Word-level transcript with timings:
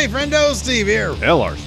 Hey, 0.00 0.08
friendo, 0.08 0.54
Steve 0.54 0.86
here. 0.86 1.10
Lars. 1.10 1.62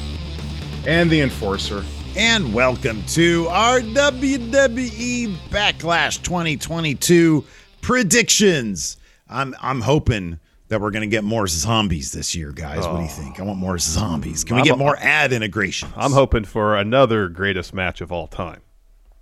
And 0.88 1.08
the 1.08 1.22
Enforcer. 1.22 1.86
And 2.16 2.52
welcome 2.52 3.04
to 3.10 3.46
our 3.50 3.80
WWE 3.80 5.36
Backlash 5.52 6.20
2022 6.24 7.46
predictions. 7.82 8.98
I'm 9.30 9.54
I'm 9.62 9.82
hoping 9.82 10.40
that 10.70 10.82
we're 10.82 10.90
going 10.90 11.08
to 11.08 11.16
get 11.16 11.24
more 11.24 11.46
zombies 11.46 12.12
this 12.12 12.34
year, 12.34 12.52
guys. 12.52 12.88
What 12.88 12.96
do 12.96 13.04
you 13.04 13.08
oh. 13.08 13.08
think? 13.08 13.40
I 13.40 13.44
want 13.44 13.60
more 13.60 13.78
zombies. 13.78 14.44
Can 14.44 14.56
we 14.56 14.62
I'm 14.62 14.66
get 14.66 14.80
more 14.80 14.98
ad 14.98 15.32
integration? 15.32 15.90
I'm 15.96 16.12
hoping 16.12 16.44
for 16.44 16.76
another 16.76 17.28
greatest 17.28 17.72
match 17.72 18.02
of 18.02 18.12
all 18.12 18.26
time. 18.26 18.62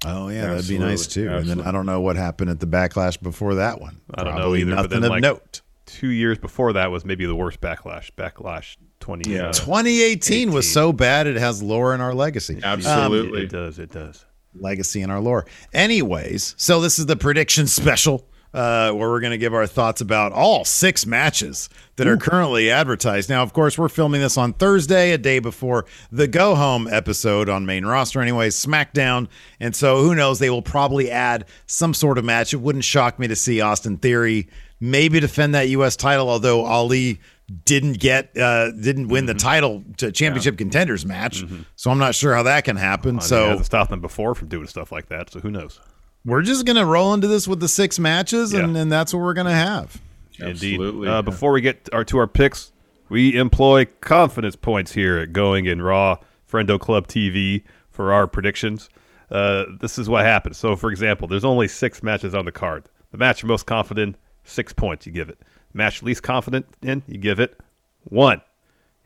Oh 0.05 0.29
yeah, 0.29 0.47
that'd 0.47 0.69
be 0.69 0.77
nice 0.77 1.05
too. 1.05 1.27
Absolutely. 1.27 1.51
And 1.51 1.59
then 1.59 1.67
I 1.67 1.73
don't 1.73 1.85
know 1.85 1.99
what 1.99 2.15
happened 2.15 2.49
at 2.49 2.61
the 2.61 2.65
Backlash 2.65 3.21
before 3.21 3.55
that 3.55 3.81
one. 3.81 3.99
I 4.15 4.23
don't 4.23 4.35
know 4.35 4.39
Probably 4.39 4.61
either. 4.61 4.71
but 4.71 4.83
Nothing 4.83 5.01
then, 5.01 5.03
of 5.03 5.09
like, 5.09 5.21
note. 5.21 5.61
Two 5.91 6.09
years 6.09 6.37
before 6.37 6.73
that 6.73 6.91
was 6.91 7.03
maybe 7.05 7.25
the 7.25 7.35
worst 7.35 7.59
Backlash. 7.61 8.11
Backlash 8.11 8.77
20. 9.01 9.29
Yeah. 9.29 9.47
uh, 9.49 9.53
2018 9.53 10.51
was 10.51 10.71
so 10.71 10.93
bad 10.93 11.27
it 11.27 11.35
has 11.35 11.61
lore 11.61 11.93
in 11.93 12.01
our 12.01 12.13
legacy. 12.13 12.59
Absolutely. 12.63 13.43
it 13.43 13.49
does. 13.49 13.77
It 13.79 13.91
does. 13.91 14.25
legacy 14.55 15.01
in 15.01 15.09
our 15.11 15.19
lore. 15.19 15.45
Anyways, 15.73 16.55
so 16.57 16.81
this 16.81 16.97
is 16.99 17.05
the 17.07 17.15
prediction 17.15 17.67
special 17.67 18.27
uh, 18.53 18.91
where 18.91 19.09
we're 19.09 19.21
going 19.21 19.31
to 19.31 19.37
give 19.37 19.53
our 19.53 19.65
thoughts 19.67 20.01
about 20.01 20.33
all 20.33 20.65
six 20.65 21.05
matches 21.05 21.69
that 21.95 22.05
are 22.07 22.17
currently 22.17 22.69
advertised. 22.69 23.29
Now, 23.29 23.43
of 23.43 23.53
course, 23.53 23.77
we're 23.77 23.87
filming 23.89 24.19
this 24.19 24.37
on 24.37 24.53
Thursday, 24.53 25.11
a 25.13 25.17
day 25.17 25.39
before 25.39 25.85
the 26.11 26.27
go 26.27 26.55
home 26.55 26.87
episode 26.91 27.47
on 27.47 27.65
main 27.65 27.85
roster, 27.85 28.21
anyways, 28.21 28.55
SmackDown. 28.55 29.29
And 29.61 29.73
so 29.75 30.03
who 30.03 30.15
knows? 30.15 30.39
They 30.39 30.49
will 30.49 30.61
probably 30.61 31.09
add 31.09 31.45
some 31.65 31.93
sort 31.93 32.17
of 32.17 32.25
match. 32.25 32.53
It 32.53 32.57
wouldn't 32.57 32.83
shock 32.83 33.19
me 33.19 33.27
to 33.29 33.35
see 33.37 33.61
Austin 33.61 33.97
Theory 33.97 34.49
maybe 34.81 35.21
defend 35.21 35.55
that 35.55 35.69
U.S. 35.69 35.95
title, 35.95 36.29
although 36.29 36.65
Ali 36.65 37.21
didn't 37.65 37.99
get 37.99 38.37
uh 38.37 38.71
didn't 38.71 39.07
win 39.09 39.25
the 39.25 39.33
title 39.33 39.83
to 39.97 40.09
championship 40.09 40.57
contenders 40.57 41.05
match 41.05 41.43
so 41.75 41.91
i'm 41.91 41.97
not 41.97 42.15
sure 42.15 42.33
how 42.33 42.43
that 42.43 42.63
can 42.63 42.77
happen 42.77 43.09
I 43.09 43.11
mean, 43.13 43.19
so 43.19 43.43
it 43.43 43.49
hasn't 43.49 43.65
stopped 43.65 43.89
them 43.89 43.99
before 43.99 44.35
from 44.35 44.47
doing 44.47 44.67
stuff 44.67 44.89
like 44.89 45.07
that. 45.09 45.31
So 45.31 45.41
who 45.41 45.51
knows? 45.51 45.81
we're 46.23 46.43
just 46.43 46.65
gonna 46.65 46.85
roll 46.85 47.13
into 47.13 47.27
this 47.27 47.49
with 47.49 47.59
the 47.59 47.67
six 47.67 47.99
matches, 47.99 48.53
and, 48.53 48.73
Yeah. 48.73 48.81
and 48.83 48.91
that's 48.91 49.13
what 49.13 49.19
we're 49.21 49.33
gonna 49.33 49.51
have. 49.53 49.99
Indeed. 50.39 50.75
Absolutely. 50.75 51.07
Uh, 51.09 51.21
before 51.23 51.51
we 51.51 51.59
get 51.59 51.89
our, 51.91 52.05
to 52.05 52.17
our 52.19 52.27
picks, 52.27 52.71
we 53.09 53.35
employ 53.37 53.85
confidence 53.99 54.55
points 54.55 54.93
here 54.93 55.17
at 55.17 55.33
Going 55.33 55.65
in 55.65 55.81
Raw 55.81 56.17
Friendo 56.49 56.79
Club 56.79 57.07
TV 57.07 57.63
for 57.89 58.13
our 58.13 58.27
predictions. 58.27 58.89
Uh, 59.29 59.65
this 59.81 59.97
is 59.99 60.07
what 60.07 60.23
happens. 60.23 60.57
So, 60.57 60.75
for 60.77 60.89
example, 60.89 61.27
there's 61.27 61.43
only 61.45 61.67
six 61.67 62.01
matches 62.01 62.33
on 62.33 62.45
the 62.45 62.51
card. 62.51 62.85
The 63.11 63.17
match 63.17 63.41
you're 63.43 63.49
most 63.49 63.65
confident, 63.65 64.15
six 64.43 64.73
points, 64.73 65.05
you 65.05 65.11
give 65.11 65.29
it. 65.29 65.39
Match 65.73 66.03
least 66.03 66.23
confident 66.23 66.65
in, 66.81 67.03
you 67.07 67.17
give 67.17 67.39
it 67.39 67.59
one. 68.03 68.41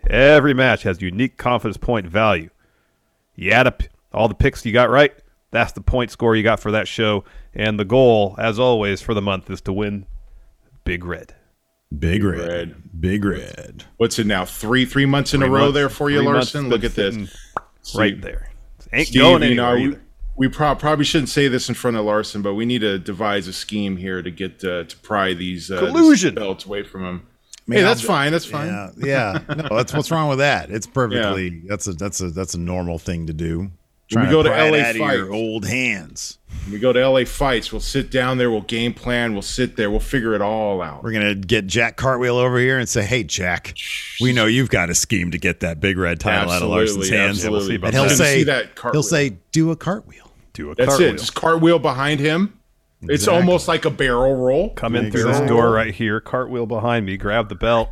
Every 0.07 0.53
match 0.53 0.84
has 0.84 1.01
unique 1.01 1.38
confidence 1.38 1.78
point 1.78 2.07
value. 2.07 2.50
You 3.35 3.51
add 3.51 3.68
up 3.68 3.84
all 4.13 4.28
the 4.28 4.35
picks 4.35 4.66
you 4.66 4.72
got 4.72 4.90
right. 4.90 5.13
That's 5.51 5.72
the 5.72 5.81
point 5.81 6.12
score 6.12 6.35
you 6.35 6.44
got 6.44 6.59
for 6.59 6.72
that 6.72 6.88
show. 6.88 7.23
And 7.53 7.79
the 7.79 7.85
goal, 7.85 8.35
as 8.38 8.59
always, 8.59 9.01
for 9.01 9.13
the 9.13 9.22
month 9.22 9.50
is 9.50 9.62
to 9.62 9.73
win 9.73 10.06
Big 10.84 11.03
Red. 11.06 11.34
Big 11.97 12.23
red, 12.23 12.40
Red. 12.40 12.75
big 13.00 13.23
red. 13.23 13.85
What's 13.97 14.17
it 14.19 14.25
now? 14.28 14.44
Three 14.44 14.85
three 14.85 15.06
months 15.06 15.34
in 15.34 15.40
Three 15.41 15.47
a 15.47 15.52
row 15.52 15.59
months- 15.66 15.75
there 15.75 15.90
for 15.90 16.09
you, 16.09 16.22
Larson. 16.23 16.67
Look 16.67 16.84
at 16.84 16.96
this. 16.96 17.13
sitting 17.13 17.29
See, 17.84 17.97
Right 18.00 18.19
there. 18.19 18.50
Ain't 18.91 19.07
Steve, 19.07 19.22
going 19.22 19.44
you 19.44 19.56
know, 19.56 19.72
anywhere 19.73 20.02
we, 20.38 20.47
prob- 20.47 20.79
probably 20.79 21.06
shouldn't 21.06 21.29
say 21.29 21.47
this 21.47 21.69
in 21.69 21.75
front 21.75 21.97
of 21.97 22.06
Larson, 22.06 22.41
but 22.41 22.56
we 22.56 22.66
need 22.66 22.79
to 22.79 23.00
devise 23.00 23.47
a 23.47 23.53
scheme 23.53 23.97
here 23.97 24.22
to 24.22 24.31
get 24.31 24.63
uh, 24.63 24.84
to 24.84 24.97
pry 24.97 25.34
these 25.34 25.72
uh, 25.72 25.79
Collusion. 25.79 26.35
belts 26.35 26.66
away 26.66 26.84
from 26.84 27.06
him. 27.06 27.28
mean, 27.68 27.79
hey, 27.79 27.85
I'll 27.85 27.90
that's 27.96 28.06
fine. 28.06 28.31
That's 28.31 28.46
fine. 28.46 28.68
Yeah, 28.68 28.90
yeah. 29.47 29.55
No, 29.55 29.78
that's 29.78 29.93
what's 29.93 30.11
wrong 30.11 30.29
with 30.29 30.40
that. 30.40 30.70
It's 30.70 30.87
perfectly. 31.02 31.61
That's 31.66 31.87
a 31.87 31.93
that's 31.93 32.22
a 32.22 32.29
that's 32.29 32.53
a 32.53 32.59
normal 32.59 32.99
thing 32.99 33.28
to 33.28 33.34
do. 33.34 33.72
When 34.11 34.23
we 34.23 34.29
Trying 34.29 34.32
go 34.32 34.43
to 34.43 34.78
it 34.78 34.99
LA 34.99 35.14
your 35.14 35.34
old 35.34 35.66
hands. 35.66 36.38
When 36.66 36.73
we 36.73 36.79
go 36.79 36.93
to 36.93 37.09
LA 37.09 37.26
fights. 37.26 37.72
We'll 37.72 37.81
sit 37.81 38.11
down 38.11 38.38
there. 38.38 38.52
We'll 38.52 38.61
game 38.61 38.93
plan. 38.93 39.34
We'll 39.34 39.41
sit 39.41 39.78
there. 39.78 39.90
We'll 39.90 39.99
figure 39.99 40.35
it 40.35 40.41
all 40.43 40.84
out. 40.84 41.03
We're 41.03 41.11
gonna 41.11 41.34
get 41.34 41.66
Jack 41.66 41.97
Cartwheel 41.97 42.38
over 42.38 42.59
here 42.59 42.78
and 42.78 42.88
say, 42.88 43.03
"Hey, 43.03 43.23
Jack, 43.23 43.73
we 44.22 44.31
know 44.31 44.46
you've 44.46 44.70
got 44.70 44.91
a 44.91 44.96
scheme 44.96 45.31
to 45.31 45.40
get 45.40 45.61
that 45.61 45.79
big 45.79 45.97
red 45.97 46.20
title 46.20 46.52
out 46.52 46.61
of 46.61 46.70
Larson's 46.70 47.09
hands." 47.09 47.43
absolutely. 47.43 47.47
Yeah, 47.47 47.49
we'll 47.49 47.67
see 47.67 47.76
about 47.76 47.88
And 47.88 47.96
he'll 47.96 48.03
that. 48.05 48.73
Say, 48.76 48.91
"He'll 48.91 49.03
say, 49.03 49.38
do 49.52 49.72
a 49.72 49.76
cartwheel." 49.76 50.25
Do 50.55 50.72
a 50.72 50.75
That's 50.75 50.90
cartwheel. 50.90 51.09
it. 51.13 51.17
Just 51.19 51.35
cartwheel 51.35 51.79
behind 51.79 52.19
him. 52.19 52.59
It's 53.03 53.28
almost 53.28 53.67
like 53.67 53.85
a 53.85 53.91
barrel 53.91 54.34
roll. 54.35 54.72
Come 54.72 54.96
in 54.96 55.11
through 55.11 55.23
this 55.25 55.41
door 55.47 55.69
right 55.69 55.93
here, 55.93 56.19
cartwheel 56.19 56.66
behind 56.66 57.05
me, 57.05 57.17
grab 57.17 57.49
the 57.49 57.55
belt, 57.55 57.90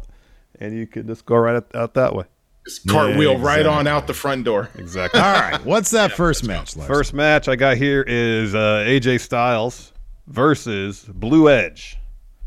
and 0.60 0.76
you 0.76 0.88
can 0.88 1.06
just 1.06 1.26
go 1.26 1.36
right 1.36 1.58
out, 1.58 1.76
out 1.76 1.94
that 1.94 2.16
way. 2.16 2.24
Just 2.66 2.88
cartwheel 2.88 3.34
Yeah, 3.34 3.46
right 3.46 3.66
on 3.66 3.86
out 3.86 4.08
the 4.08 4.14
front 4.16 4.46
door. 4.46 4.70
Exactly. 4.76 5.20
All 5.20 5.34
right, 5.34 5.64
what's 5.66 5.92
that 5.92 6.14
first 6.14 6.44
match, 6.46 6.76
Larson? 6.76 6.96
First 6.96 7.14
match 7.14 7.48
I 7.48 7.56
got 7.58 7.78
here 7.78 8.04
is 8.08 8.56
uh, 8.56 8.86
AJ 8.88 9.20
Styles 9.20 9.92
versus 10.28 11.04
Blue 11.14 11.50
Edge. 11.50 11.98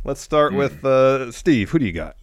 Let's 0.05 0.21
start 0.21 0.53
Hmm. 0.53 0.59
with 0.59 0.85
uh, 0.85 1.31
Steve. 1.33 1.71
Who 1.71 1.79
do 1.79 1.85
you 1.85 1.93
got? 1.93 2.17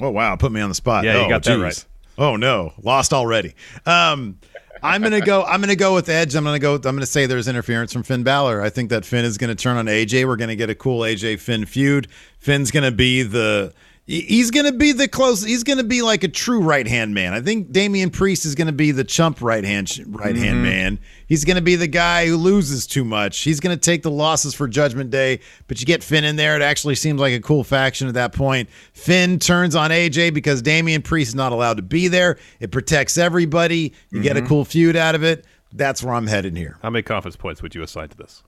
Oh 0.00 0.10
wow, 0.10 0.34
put 0.36 0.50
me 0.52 0.60
on 0.60 0.68
the 0.68 0.74
spot. 0.74 1.04
Yeah, 1.04 1.20
you 1.20 1.26
oh, 1.26 1.28
got 1.28 1.44
that 1.44 1.58
right. 1.58 1.84
Oh 2.18 2.36
no, 2.36 2.72
lost 2.82 3.12
already. 3.14 3.54
Um, 3.86 4.38
I'm 4.82 5.02
gonna 5.02 5.20
go. 5.20 5.44
I'm 5.44 5.60
gonna 5.60 5.76
go 5.76 5.94
with 5.94 6.08
Edge. 6.08 6.34
I'm 6.34 6.44
gonna 6.44 6.58
go. 6.58 6.74
I'm 6.74 6.80
gonna 6.80 7.06
say 7.06 7.26
there's 7.26 7.48
interference 7.48 7.92
from 7.92 8.02
Finn 8.02 8.22
Balor. 8.22 8.62
I 8.62 8.70
think 8.70 8.90
that 8.90 9.04
Finn 9.04 9.24
is 9.24 9.38
gonna 9.38 9.54
turn 9.54 9.76
on 9.76 9.86
AJ. 9.86 10.26
We're 10.26 10.36
gonna 10.36 10.56
get 10.56 10.70
a 10.70 10.74
cool 10.74 11.00
AJ 11.00 11.40
Finn 11.40 11.66
feud. 11.66 12.08
Finn's 12.38 12.70
gonna 12.70 12.90
be 12.90 13.22
the. 13.22 13.72
He- 14.10 14.20
He's 14.22 14.50
gonna 14.50 14.72
be 14.72 14.92
the 14.92 15.06
close. 15.08 15.42
He's 15.42 15.62
gonna 15.64 15.84
be 15.84 16.02
like 16.02 16.24
a 16.24 16.28
true 16.28 16.60
right 16.60 16.86
hand 16.86 17.14
man. 17.14 17.32
I 17.32 17.40
think 17.40 17.70
Damian 17.72 18.10
Priest 18.10 18.44
is 18.44 18.54
gonna 18.54 18.72
be 18.72 18.90
the 18.90 19.04
chump 19.04 19.40
right 19.40 19.62
hand 19.64 19.90
right 20.08 20.34
hand 20.36 20.56
Mm-hmm. 20.56 20.62
man. 20.62 20.98
He's 21.28 21.44
gonna 21.44 21.60
be 21.60 21.76
the 21.76 21.86
guy 21.86 22.26
who 22.26 22.36
loses 22.36 22.86
too 22.86 23.04
much. 23.04 23.38
He's 23.40 23.60
gonna 23.60 23.76
take 23.76 24.02
the 24.02 24.10
losses 24.10 24.52
for 24.54 24.66
Judgment 24.66 25.10
Day. 25.10 25.40
But 25.68 25.78
you 25.80 25.86
get 25.86 26.02
Finn 26.02 26.24
in 26.24 26.36
there, 26.36 26.56
it 26.56 26.62
actually 26.62 26.96
seems 26.96 27.20
like 27.20 27.32
a 27.34 27.40
cool 27.40 27.62
faction 27.64 28.08
at 28.08 28.14
that 28.14 28.32
point. 28.32 28.68
Finn 28.92 29.38
turns 29.38 29.76
on 29.76 29.90
AJ 29.90 30.34
because 30.34 30.60
Damian 30.60 31.02
Priest 31.02 31.28
is 31.28 31.34
not 31.36 31.52
allowed 31.52 31.76
to 31.76 31.82
be 31.82 32.08
there. 32.08 32.36
It 32.58 32.72
protects 32.72 33.16
everybody. 33.16 33.92
You 34.10 34.20
get 34.22 34.36
a 34.36 34.42
cool 34.42 34.64
feud 34.64 34.96
out 34.96 35.14
of 35.14 35.22
it. 35.22 35.44
That's 35.72 36.02
where 36.02 36.14
I'm 36.14 36.26
headed 36.26 36.56
here. 36.56 36.78
How 36.82 36.90
many 36.90 37.02
confidence 37.04 37.36
points 37.36 37.62
would 37.62 37.76
you 37.76 37.82
assign 37.84 38.08
to 38.08 38.16
this? 38.16 38.42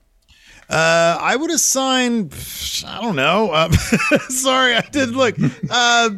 Uh, 0.69 1.17
I 1.19 1.35
would 1.35 1.51
assign, 1.51 2.29
I 2.87 3.01
don't 3.01 3.15
know. 3.15 3.51
Uh, 3.51 3.69
sorry, 4.29 4.75
I 4.75 4.81
didn't 4.81 5.15
look. 5.15 5.35
Uh, 5.69 6.09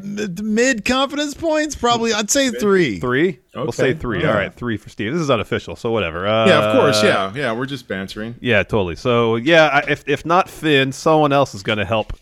mid 0.43 0.85
confidence 0.85 1.33
points, 1.33 1.75
probably. 1.75 2.13
I'd 2.13 2.29
say 2.29 2.51
three. 2.51 2.99
Three? 2.99 3.39
We'll 3.55 3.71
say 3.71 3.93
three. 3.93 4.21
Yeah. 4.21 4.29
All 4.29 4.35
right, 4.35 4.53
three 4.53 4.77
for 4.77 4.89
Steve. 4.89 5.13
This 5.13 5.21
is 5.21 5.29
unofficial, 5.29 5.75
so 5.75 5.91
whatever. 5.91 6.27
Uh, 6.27 6.47
Yeah, 6.47 6.59
of 6.69 6.75
course. 6.79 7.03
Yeah, 7.03 7.33
yeah. 7.35 7.51
We're 7.53 7.65
just 7.65 7.87
bantering. 7.87 8.35
Yeah, 8.39 8.63
totally. 8.63 8.95
So 8.95 9.35
yeah, 9.37 9.67
I- 9.85 9.89
if 9.91 10.03
if 10.07 10.25
not 10.25 10.49
Finn, 10.49 10.91
someone 10.91 11.31
else 11.33 11.55
is 11.55 11.63
going 11.63 11.77
to 11.79 11.85
help 11.85 12.13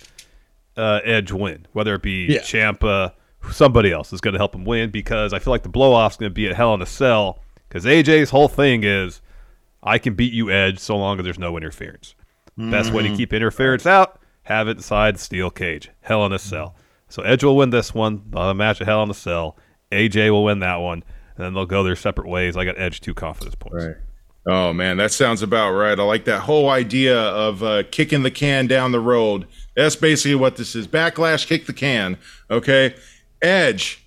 uh, 0.77 1.01
Edge 1.03 1.31
win, 1.31 1.65
whether 1.73 1.93
it 1.95 2.01
be 2.01 2.25
Yeah. 2.29 2.41
Champa, 2.41 3.13
somebody 3.51 3.91
else 3.91 4.13
is 4.13 4.21
going 4.21 4.33
to 4.33 4.39
help 4.39 4.55
him 4.55 4.63
win 4.65 4.89
because 4.91 5.33
I 5.33 5.39
feel 5.39 5.51
like 5.51 5.63
the 5.63 5.69
blow 5.69 5.93
off's 5.93 6.17
going 6.17 6.29
to 6.29 6.33
be 6.33 6.47
at 6.47 6.55
Hell 6.55 6.73
in 6.73 6.81
a 6.81 6.85
Cell 6.85 7.39
because 7.67 7.85
AJ's 7.85 8.29
whole 8.29 8.47
thing 8.47 8.83
is 8.83 9.19
I 9.83 9.97
can 9.97 10.15
beat 10.15 10.33
you 10.33 10.49
Edge 10.49 10.79
so 10.79 10.97
long 10.97 11.19
as 11.19 11.25
there's 11.25 11.39
no 11.39 11.57
interference. 11.57 12.15
Best 12.55 12.93
way 12.93 13.01
to 13.07 13.15
keep 13.15 13.33
interference 13.33 13.85
out, 13.85 14.19
have 14.43 14.67
it 14.67 14.77
inside 14.77 15.19
steel 15.19 15.49
cage, 15.49 15.89
Hell 16.01 16.25
in 16.25 16.31
a 16.31 16.39
Cell. 16.39 16.75
So 17.09 17.23
Edge 17.23 17.43
will 17.43 17.55
win 17.55 17.71
this 17.71 17.93
one, 17.93 18.23
the 18.29 18.53
match 18.53 18.79
at 18.79 18.87
Hell 18.87 19.01
in 19.03 19.09
a 19.09 19.13
Cell. 19.15 19.57
AJ 19.91 20.31
will 20.31 20.43
win 20.43 20.59
that 20.59 20.77
one, 20.77 21.03
and 21.35 21.45
then 21.45 21.53
they'll 21.53 21.65
go 21.65 21.83
their 21.83 21.95
separate 21.95 22.27
ways. 22.27 22.55
I 22.55 22.65
got 22.65 22.79
Edge 22.79 23.01
two 23.01 23.13
confidence 23.13 23.55
points. 23.55 23.85
Right. 23.85 23.95
Oh 24.45 24.73
man, 24.73 24.97
that 24.97 25.11
sounds 25.11 25.41
about 25.41 25.71
right. 25.71 25.97
I 25.97 26.03
like 26.03 26.25
that 26.25 26.41
whole 26.41 26.69
idea 26.69 27.17
of 27.17 27.63
uh, 27.63 27.83
kicking 27.89 28.23
the 28.23 28.31
can 28.31 28.67
down 28.67 28.91
the 28.91 28.99
road. 28.99 29.47
That's 29.75 29.95
basically 29.95 30.35
what 30.35 30.57
this 30.57 30.75
is. 30.75 30.87
Backlash, 30.87 31.47
kick 31.47 31.65
the 31.65 31.73
can. 31.73 32.17
Okay, 32.51 32.95
Edge. 33.41 34.02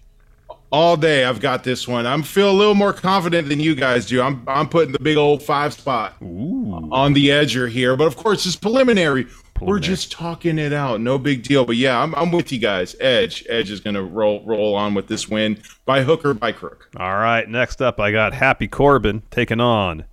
All 0.72 0.96
day, 0.96 1.24
I've 1.24 1.40
got 1.40 1.62
this 1.62 1.86
one. 1.86 2.06
I'm 2.06 2.22
feel 2.22 2.50
a 2.50 2.52
little 2.52 2.74
more 2.74 2.92
confident 2.92 3.48
than 3.48 3.60
you 3.60 3.74
guys 3.74 4.06
do. 4.06 4.20
I'm 4.20 4.42
I'm 4.48 4.68
putting 4.68 4.92
the 4.92 4.98
big 4.98 5.16
old 5.16 5.42
five 5.42 5.72
spot 5.72 6.14
on 6.20 7.12
the 7.12 7.28
edger 7.28 7.70
here, 7.70 7.96
but 7.96 8.06
of 8.06 8.16
course 8.16 8.44
it's 8.46 8.56
preliminary. 8.56 9.26
We're 9.60 9.78
just 9.78 10.12
talking 10.12 10.58
it 10.58 10.72
out. 10.72 11.00
No 11.00 11.18
big 11.18 11.42
deal. 11.42 11.64
But 11.64 11.76
yeah, 11.76 12.02
I'm, 12.02 12.14
I'm 12.14 12.30
with 12.30 12.52
you 12.52 12.58
guys. 12.58 12.94
Edge, 13.00 13.44
Edge 13.48 13.70
is 13.70 13.80
gonna 13.80 14.02
roll 14.02 14.44
roll 14.44 14.74
on 14.74 14.92
with 14.94 15.06
this 15.06 15.28
win 15.28 15.58
by 15.84 16.02
hook 16.02 16.24
or 16.24 16.34
by 16.34 16.52
crook. 16.52 16.90
All 16.96 17.16
right, 17.16 17.48
next 17.48 17.80
up, 17.80 18.00
I 18.00 18.10
got 18.10 18.34
Happy 18.34 18.68
Corbin 18.68 19.22
taking 19.30 19.60
on 19.60 20.04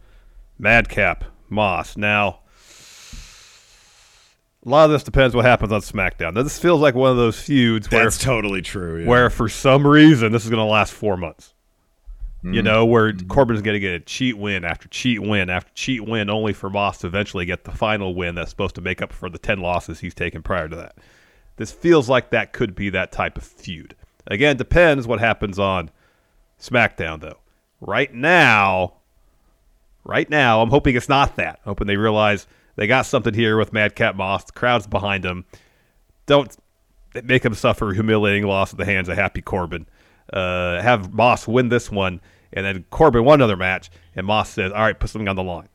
Madcap 0.59 1.25
Moss. 1.49 1.97
Now, 1.97 2.39
a 4.65 4.69
lot 4.69 4.85
of 4.85 4.91
this 4.91 5.03
depends 5.03 5.35
what 5.35 5.45
happens 5.45 5.71
on 5.71 5.81
SmackDown. 5.81 6.33
This 6.35 6.57
feels 6.59 6.81
like 6.81 6.95
one 6.95 7.11
of 7.11 7.17
those 7.17 7.39
feuds 7.39 7.89
where, 7.91 8.03
That's 8.03 8.17
totally 8.17 8.61
true. 8.61 9.01
yeah. 9.01 9.07
where 9.07 9.29
for 9.29 9.49
some 9.49 9.85
reason, 9.85 10.31
this 10.31 10.43
is 10.43 10.49
going 10.49 10.59
to 10.65 10.71
last 10.71 10.93
four 10.93 11.17
months. 11.17 11.53
You 12.41 12.49
Mm-hmm. 12.49 12.65
know, 12.65 12.85
where 12.85 13.13
Corbin's 13.13 13.61
going 13.61 13.75
to 13.75 13.79
get 13.79 13.93
a 13.93 13.99
cheat 14.01 14.37
win 14.37 14.65
after 14.65 14.89
cheat 14.89 15.21
win 15.21 15.49
after 15.49 15.71
cheat 15.75 16.05
win, 16.05 16.29
only 16.29 16.51
for 16.51 16.69
Moss 16.69 16.97
to 16.99 17.07
eventually 17.07 17.45
get 17.45 17.63
the 17.63 17.71
final 17.71 18.13
win 18.15 18.35
that's 18.35 18.49
supposed 18.49 18.75
to 18.75 18.81
make 18.81 19.01
up 19.01 19.13
for 19.13 19.29
the 19.29 19.37
10 19.37 19.59
losses 19.61 20.01
he's 20.01 20.13
taken 20.13 20.41
prior 20.43 20.67
to 20.67 20.75
that. 20.75 20.97
This 21.55 21.71
feels 21.71 22.09
like 22.09 22.31
that 22.31 22.51
could 22.51 22.75
be 22.75 22.89
that 22.89 23.13
type 23.13 23.37
of 23.37 23.43
feud. 23.45 23.95
Again, 24.27 24.57
depends 24.57 25.07
what 25.07 25.21
happens 25.21 25.57
on 25.57 25.89
SmackDown, 26.59 27.21
though. 27.21 27.37
Right 27.79 28.13
now, 28.13 28.95
right 30.03 30.29
now, 30.29 30.61
I'm 30.61 30.69
hoping 30.69 30.95
it's 30.97 31.07
not 31.09 31.37
that. 31.37 31.59
I'm 31.65 31.69
hoping 31.71 31.87
they 31.87 31.95
realize 31.97 32.45
they 32.75 32.87
got 32.87 33.05
something 33.05 33.33
here 33.33 33.57
with 33.57 33.73
Madcap 33.73 34.15
Moss. 34.15 34.45
The 34.45 34.53
crowd's 34.53 34.87
behind 34.87 35.25
him. 35.25 35.45
Don't 36.25 36.55
make 37.23 37.43
him 37.43 37.53
suffer 37.53 37.91
a 37.91 37.93
humiliating 37.93 38.45
loss 38.47 38.73
at 38.73 38.77
the 38.77 38.85
hands 38.85 39.09
of 39.09 39.15
Happy 39.15 39.41
Corbin. 39.41 39.87
Uh, 40.31 40.81
have 40.81 41.13
Moss 41.13 41.47
win 41.47 41.69
this 41.69 41.91
one, 41.91 42.21
and 42.53 42.65
then 42.65 42.85
Corbin 42.89 43.23
won 43.25 43.35
another 43.39 43.57
match, 43.57 43.91
and 44.15 44.25
Moss 44.25 44.49
says, 44.49 44.71
"All 44.71 44.81
right, 44.81 44.97
put 44.97 45.09
something 45.09 45.27
on 45.27 45.35
the 45.35 45.43
line," 45.43 45.69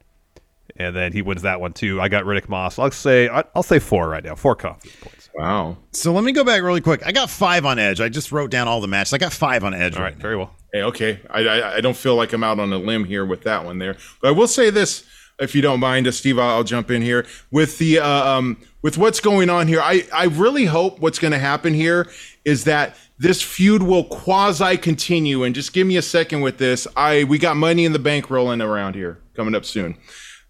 and 0.77 0.97
then 0.97 1.13
he 1.13 1.23
wins 1.23 1.43
that 1.43 1.61
one 1.61 1.73
too. 1.73 2.01
I 2.01 2.09
got 2.09 2.25
Riddick 2.25 2.49
Moss. 2.49 2.79
I'll 2.79 2.91
say 2.91 3.29
I'll 3.29 3.63
say 3.63 3.79
four 3.79 4.09
right 4.09 4.25
now. 4.25 4.35
Four 4.35 4.57
confidence 4.57 4.97
points. 5.01 5.31
Wow. 5.35 5.77
So 5.93 6.13
let 6.13 6.25
me 6.25 6.33
go 6.33 6.43
back 6.43 6.63
really 6.63 6.81
quick. 6.81 7.07
I 7.07 7.13
got 7.13 7.31
five 7.31 7.65
on 7.65 7.79
Edge. 7.79 8.01
I 8.01 8.09
just 8.09 8.33
wrote 8.33 8.51
down 8.51 8.67
all 8.67 8.81
the 8.81 8.89
matches. 8.89 9.13
I 9.13 9.19
got 9.19 9.33
five 9.33 9.63
on 9.63 9.75
Edge. 9.75 9.97
All 9.97 10.03
right, 10.03 10.17
very 10.17 10.37
well. 10.37 10.53
Hey, 10.73 10.83
okay. 10.83 11.21
I, 11.31 11.41
I 11.47 11.77
I 11.77 11.81
don't 11.81 11.97
feel 11.97 12.17
like 12.17 12.33
I'm 12.33 12.43
out 12.43 12.59
on 12.59 12.73
a 12.73 12.79
limb 12.79 13.05
here 13.05 13.25
with 13.25 13.43
that 13.43 13.65
one 13.65 13.79
there, 13.79 13.97
but 14.21 14.29
I 14.29 14.31
will 14.33 14.49
say 14.49 14.71
this, 14.71 15.05
if 15.41 15.55
you 15.55 15.63
don't 15.63 15.81
mind, 15.81 16.13
Steve, 16.15 16.39
I'll, 16.39 16.57
I'll 16.57 16.65
jump 16.65 16.91
in 16.91 17.03
here 17.03 17.27
with 17.51 17.79
the 17.79 18.01
uh, 18.01 18.29
um 18.29 18.57
with 18.83 18.99
what's 18.99 19.21
going 19.21 19.51
on 19.51 19.69
here. 19.69 19.81
I 19.81 20.07
I 20.13 20.25
really 20.25 20.65
hope 20.65 21.01
what's 21.01 21.19
going 21.19 21.33
to 21.33 21.39
happen 21.39 21.75
here 21.75 22.09
is 22.45 22.65
that 22.65 22.97
this 23.19 23.43
feud 23.43 23.83
will 23.83 24.05
quasi 24.05 24.77
continue. 24.77 25.43
And 25.45 25.55
just 25.55 25.73
give 25.73 25.87
me 25.87 25.97
a 25.97 26.03
second 26.03 26.41
with 26.41 26.59
this. 26.59 26.87
I 26.97 27.25
we 27.25 27.39
got 27.39 27.57
money 27.57 27.85
in 27.85 27.93
the 27.93 27.99
bank 27.99 28.31
rolling 28.31 28.61
around 28.61 28.95
here 28.95 29.19
coming 29.35 29.55
up 29.55 29.65
soon. 29.65 29.97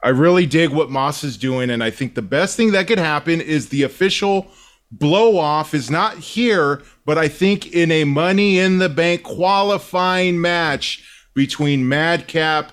I 0.03 0.11
really 0.11 0.47
dig 0.47 0.71
what 0.71 0.91
Moss 0.91 1.25
is 1.25 1.37
doing, 1.37 1.71
and 1.71 1.83
I 1.83 1.91
think 1.91 2.15
the 2.15 2.23
best 2.23 2.57
thing 2.57 2.71
that 2.71 2.87
could 2.87 2.99
happen 2.99 3.41
is 3.41 3.69
the 3.69 3.83
official 3.83 4.47
blow 4.93 5.37
off 5.39 5.75
is 5.75 5.91
not 5.91 6.19
here, 6.19 6.83
but 7.05 7.19
I 7.19 7.29
think 7.29 7.73
in 7.73 7.91
a 7.91 8.05
Money 8.05 8.59
in 8.59 8.79
the 8.79 8.89
Bank 8.89 9.25
qualifying 9.25 10.41
match 10.41 11.05
between 11.35 11.89
Madcap 11.89 12.73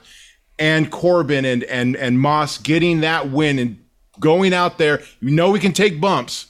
and 0.60 0.92
Corbin 0.92 1.46
and 1.46 1.64
and 1.66 1.96
and 1.96 2.20
Moss 2.20 2.58
getting 2.58 3.02
that 3.02 3.30
win 3.32 3.60
and 3.60 3.78
going 4.20 4.54
out 4.54 4.78
there. 4.78 5.02
You 5.22 5.32
know 5.32 5.52
we 5.52 5.60
can 5.60 5.74
take 5.74 6.00
bumps 6.00 6.48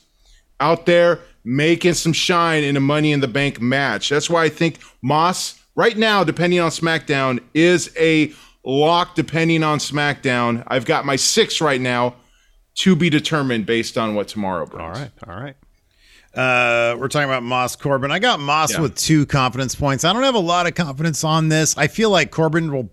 out 0.60 0.86
there 0.86 1.20
making 1.44 1.94
some 1.94 2.14
shine 2.14 2.64
in 2.64 2.76
a 2.78 2.80
Money 2.80 3.12
in 3.12 3.20
the 3.20 3.28
Bank 3.28 3.62
match. 3.62 4.10
That's 4.10 4.30
why 4.30 4.44
I 4.46 4.50
think 4.50 4.80
Moss 5.02 5.60
right 5.76 5.98
now, 5.98 6.24
depending 6.24 6.60
on 6.60 6.72
SmackDown, 6.72 7.40
is 7.54 7.92
a 8.00 8.32
lock. 8.64 9.16
Depending 9.16 9.64
on 9.64 9.80
SmackDown, 9.80 10.64
I've 10.68 10.86
got 10.86 11.06
my 11.06 11.16
six 11.16 11.62
right 11.62 11.82
now 11.82 12.16
to 12.76 12.96
be 12.96 13.10
determined 13.10 13.66
based 13.66 13.98
on 13.98 14.16
what 14.16 14.28
tomorrow 14.28 14.66
brings. 14.66 14.82
All 14.84 14.90
right, 14.92 15.12
all 15.28 15.36
right. 15.42 15.56
Uh, 16.34 16.98
we're 17.00 17.08
talking 17.08 17.30
about 17.30 17.44
Moss 17.44 17.76
Corbin. 17.78 18.12
I 18.12 18.20
got 18.20 18.40
Moss 18.42 18.74
Yeah. 18.74 18.82
with 18.82 18.96
two 18.96 19.26
confidence 19.26 19.74
points. 19.74 20.04
I 20.04 20.12
don't 20.12 20.24
have 20.24 20.36
a 20.36 20.40
lot 20.40 20.68
of 20.68 20.76
confidence 20.76 21.24
on 21.24 21.48
this. 21.48 21.78
I 21.78 21.88
feel 21.88 22.10
like 22.10 22.32
Corbin 22.32 22.72
will. 22.72 22.90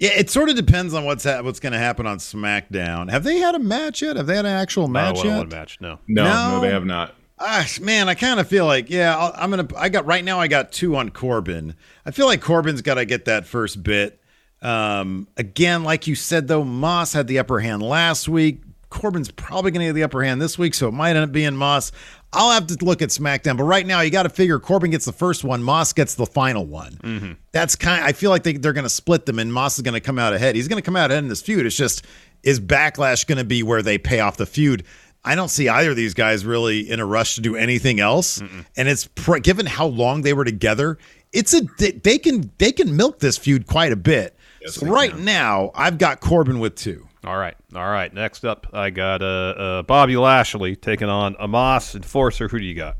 Yeah, 0.00 0.10
it 0.16 0.30
sort 0.30 0.48
of 0.48 0.56
depends 0.56 0.94
on 0.94 1.04
what's 1.04 1.24
ha- 1.24 1.42
what's 1.42 1.60
going 1.60 1.74
to 1.74 1.78
happen 1.78 2.06
on 2.06 2.18
SmackDown. 2.18 3.10
Have 3.10 3.22
they 3.22 3.36
had 3.36 3.54
a 3.54 3.58
match 3.58 4.00
yet? 4.02 4.16
Have 4.16 4.26
they 4.26 4.34
had 4.34 4.46
an 4.46 4.52
actual 4.52 4.88
Not 4.88 5.14
match 5.14 5.24
a 5.24 5.28
yet? 5.28 5.36
one-on-one 5.36 5.48
match. 5.50 5.78
No. 5.80 5.98
No, 6.08 6.24
no, 6.24 6.50
No. 6.56 6.60
they 6.62 6.70
have 6.70 6.86
not. 6.86 7.14
Ah, 7.38 7.66
man, 7.80 8.08
I 8.08 8.14
kind 8.14 8.40
of 8.40 8.48
feel 8.48 8.66
like 8.66 8.90
yeah. 8.90 9.16
I'll, 9.16 9.32
I'm 9.36 9.50
gonna. 9.50 9.68
I 9.76 9.88
got 9.90 10.04
right 10.06 10.24
now. 10.24 10.40
I 10.40 10.48
got 10.48 10.72
two 10.72 10.96
on 10.96 11.10
Corbin. 11.10 11.74
I 12.04 12.10
feel 12.10 12.26
like 12.26 12.40
Corbin's 12.42 12.82
got 12.82 12.94
to 12.94 13.04
get 13.04 13.26
that 13.26 13.46
first 13.46 13.82
bit. 13.82 14.20
Um, 14.62 15.26
again, 15.38 15.84
like 15.84 16.06
you 16.06 16.14
said 16.14 16.48
though, 16.48 16.64
Moss 16.64 17.12
had 17.14 17.26
the 17.28 17.38
upper 17.38 17.60
hand 17.60 17.82
last 17.82 18.28
week. 18.28 18.60
Corbin's 18.90 19.30
probably 19.30 19.70
going 19.70 19.80
to 19.80 19.86
get 19.86 19.92
the 19.94 20.02
upper 20.02 20.22
hand 20.22 20.42
this 20.42 20.58
week, 20.58 20.74
so 20.74 20.88
it 20.88 20.92
might 20.92 21.10
end 21.10 21.20
up 21.20 21.32
being 21.32 21.56
Moss. 21.56 21.92
I'll 22.32 22.50
have 22.50 22.66
to 22.66 22.84
look 22.84 23.02
at 23.02 23.08
SmackDown, 23.08 23.56
but 23.56 23.64
right 23.64 23.86
now 23.86 24.00
you 24.02 24.10
got 24.10 24.24
to 24.24 24.28
figure 24.28 24.58
Corbin 24.58 24.90
gets 24.90 25.04
the 25.04 25.12
first 25.12 25.42
one, 25.44 25.62
Moss 25.62 25.92
gets 25.92 26.14
the 26.14 26.26
final 26.26 26.66
one. 26.66 27.36
That's 27.52 27.74
kind. 27.76 28.04
I 28.04 28.12
feel 28.12 28.30
like 28.30 28.42
they, 28.42 28.54
they're 28.54 28.72
going 28.72 28.84
to 28.84 28.90
split 28.90 29.26
them, 29.26 29.38
and 29.38 29.52
Moss 29.52 29.78
is 29.78 29.82
going 29.82 29.94
to 29.94 30.00
come 30.00 30.18
out 30.18 30.32
ahead. 30.32 30.54
He's 30.56 30.68
going 30.68 30.80
to 30.80 30.84
come 30.84 30.96
out 30.96 31.10
ahead 31.10 31.22
in 31.24 31.28
this 31.28 31.40
feud. 31.42 31.66
It's 31.66 31.76
just 31.76 32.04
is 32.42 32.60
Backlash 32.60 33.26
going 33.26 33.38
to 33.38 33.44
be 33.44 33.62
where 33.62 33.82
they 33.82 33.98
pay 33.98 34.20
off 34.20 34.36
the 34.36 34.46
feud? 34.46 34.84
I 35.24 35.34
don't 35.34 35.48
see 35.50 35.68
either 35.68 35.90
of 35.90 35.96
these 35.96 36.14
guys 36.14 36.46
really 36.46 36.90
in 36.90 36.98
a 36.98 37.04
rush 37.04 37.34
to 37.34 37.40
do 37.42 37.54
anything 37.54 38.00
else. 38.00 38.40
And 38.76 38.88
it's 38.88 39.06
given 39.42 39.66
how 39.66 39.86
long 39.86 40.22
they 40.22 40.32
were 40.32 40.44
together, 40.46 40.96
it's 41.32 41.52
a 41.54 41.60
they, 41.78 42.18
can 42.18 42.50
they 42.58 42.72
can 42.72 42.96
milk 42.96 43.18
this 43.18 43.36
feud 43.36 43.66
quite 43.66 43.92
a 43.92 43.96
bit. 43.96 44.36
so 44.70 44.86
right 44.86 45.16
now, 45.18 45.70
I've 45.74 45.98
got 45.98 46.20
Corbin 46.20 46.58
with 46.58 46.74
two. 46.74 47.06
All 47.24 47.36
right, 47.36 47.56
all 47.74 47.90
right. 47.90 48.12
Next 48.12 48.44
up, 48.44 48.66
I 48.72 48.90
got 48.90 49.22
uh, 49.22 49.26
uh, 49.26 49.82
Bobby 49.82 50.16
Lashley 50.16 50.74
taking 50.74 51.08
on 51.08 51.34
Omos 51.34 51.94
Enforcer. 51.94 52.48
Who 52.48 52.58
do 52.58 52.64
you 52.64 52.74
got? 52.74 52.96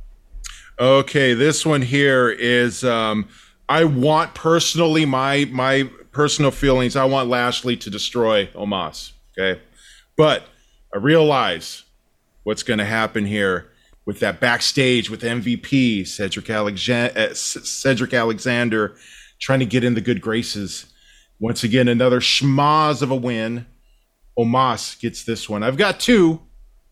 Okay, 0.78 1.34
this 1.34 1.64
one 1.64 1.82
here 1.82 2.30
is 2.30 2.84
um 2.84 3.28
I 3.68 3.84
want 3.84 4.34
personally 4.34 5.04
my 5.04 5.46
my 5.50 5.90
personal 6.12 6.50
feelings. 6.50 6.96
I 6.96 7.04
want 7.04 7.28
Lashley 7.28 7.76
to 7.78 7.90
destroy 7.90 8.46
Omos. 8.48 9.12
Okay. 9.38 9.60
But 10.16 10.44
I 10.94 10.98
realize 10.98 11.84
what's 12.42 12.62
gonna 12.62 12.84
happen 12.84 13.24
here 13.24 13.70
with 14.06 14.20
that 14.20 14.40
backstage 14.40 15.08
with 15.08 15.22
MVP 15.22 16.06
Cedric, 16.06 16.50
uh, 16.50 17.34
Cedric 17.34 18.14
Alexander 18.14 18.96
trying 19.38 19.60
to 19.60 19.66
get 19.66 19.84
in 19.84 19.94
the 19.94 20.00
good 20.00 20.20
graces. 20.20 20.86
Once 21.38 21.62
again, 21.62 21.88
another 21.88 22.20
schmaz 22.20 23.02
of 23.02 23.10
a 23.10 23.16
win. 23.16 23.66
Omos 24.38 24.98
gets 25.00 25.24
this 25.24 25.48
one. 25.48 25.62
I've 25.62 25.76
got 25.76 26.00
two, 26.00 26.40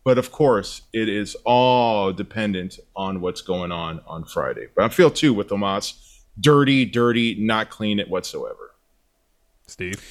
but 0.03 0.17
of 0.17 0.31
course, 0.31 0.83
it 0.93 1.09
is 1.09 1.35
all 1.45 2.11
dependent 2.13 2.79
on 2.95 3.21
what's 3.21 3.41
going 3.41 3.71
on 3.71 4.01
on 4.07 4.25
Friday. 4.25 4.67
But 4.75 4.85
I 4.85 4.89
feel 4.89 5.09
two 5.11 5.33
with 5.33 5.49
Omos. 5.49 5.93
Dirty, 6.39 6.85
dirty, 6.85 7.35
not 7.35 7.69
clean 7.69 7.99
it 7.99 8.09
whatsoever. 8.09 8.71
Steve. 9.67 10.01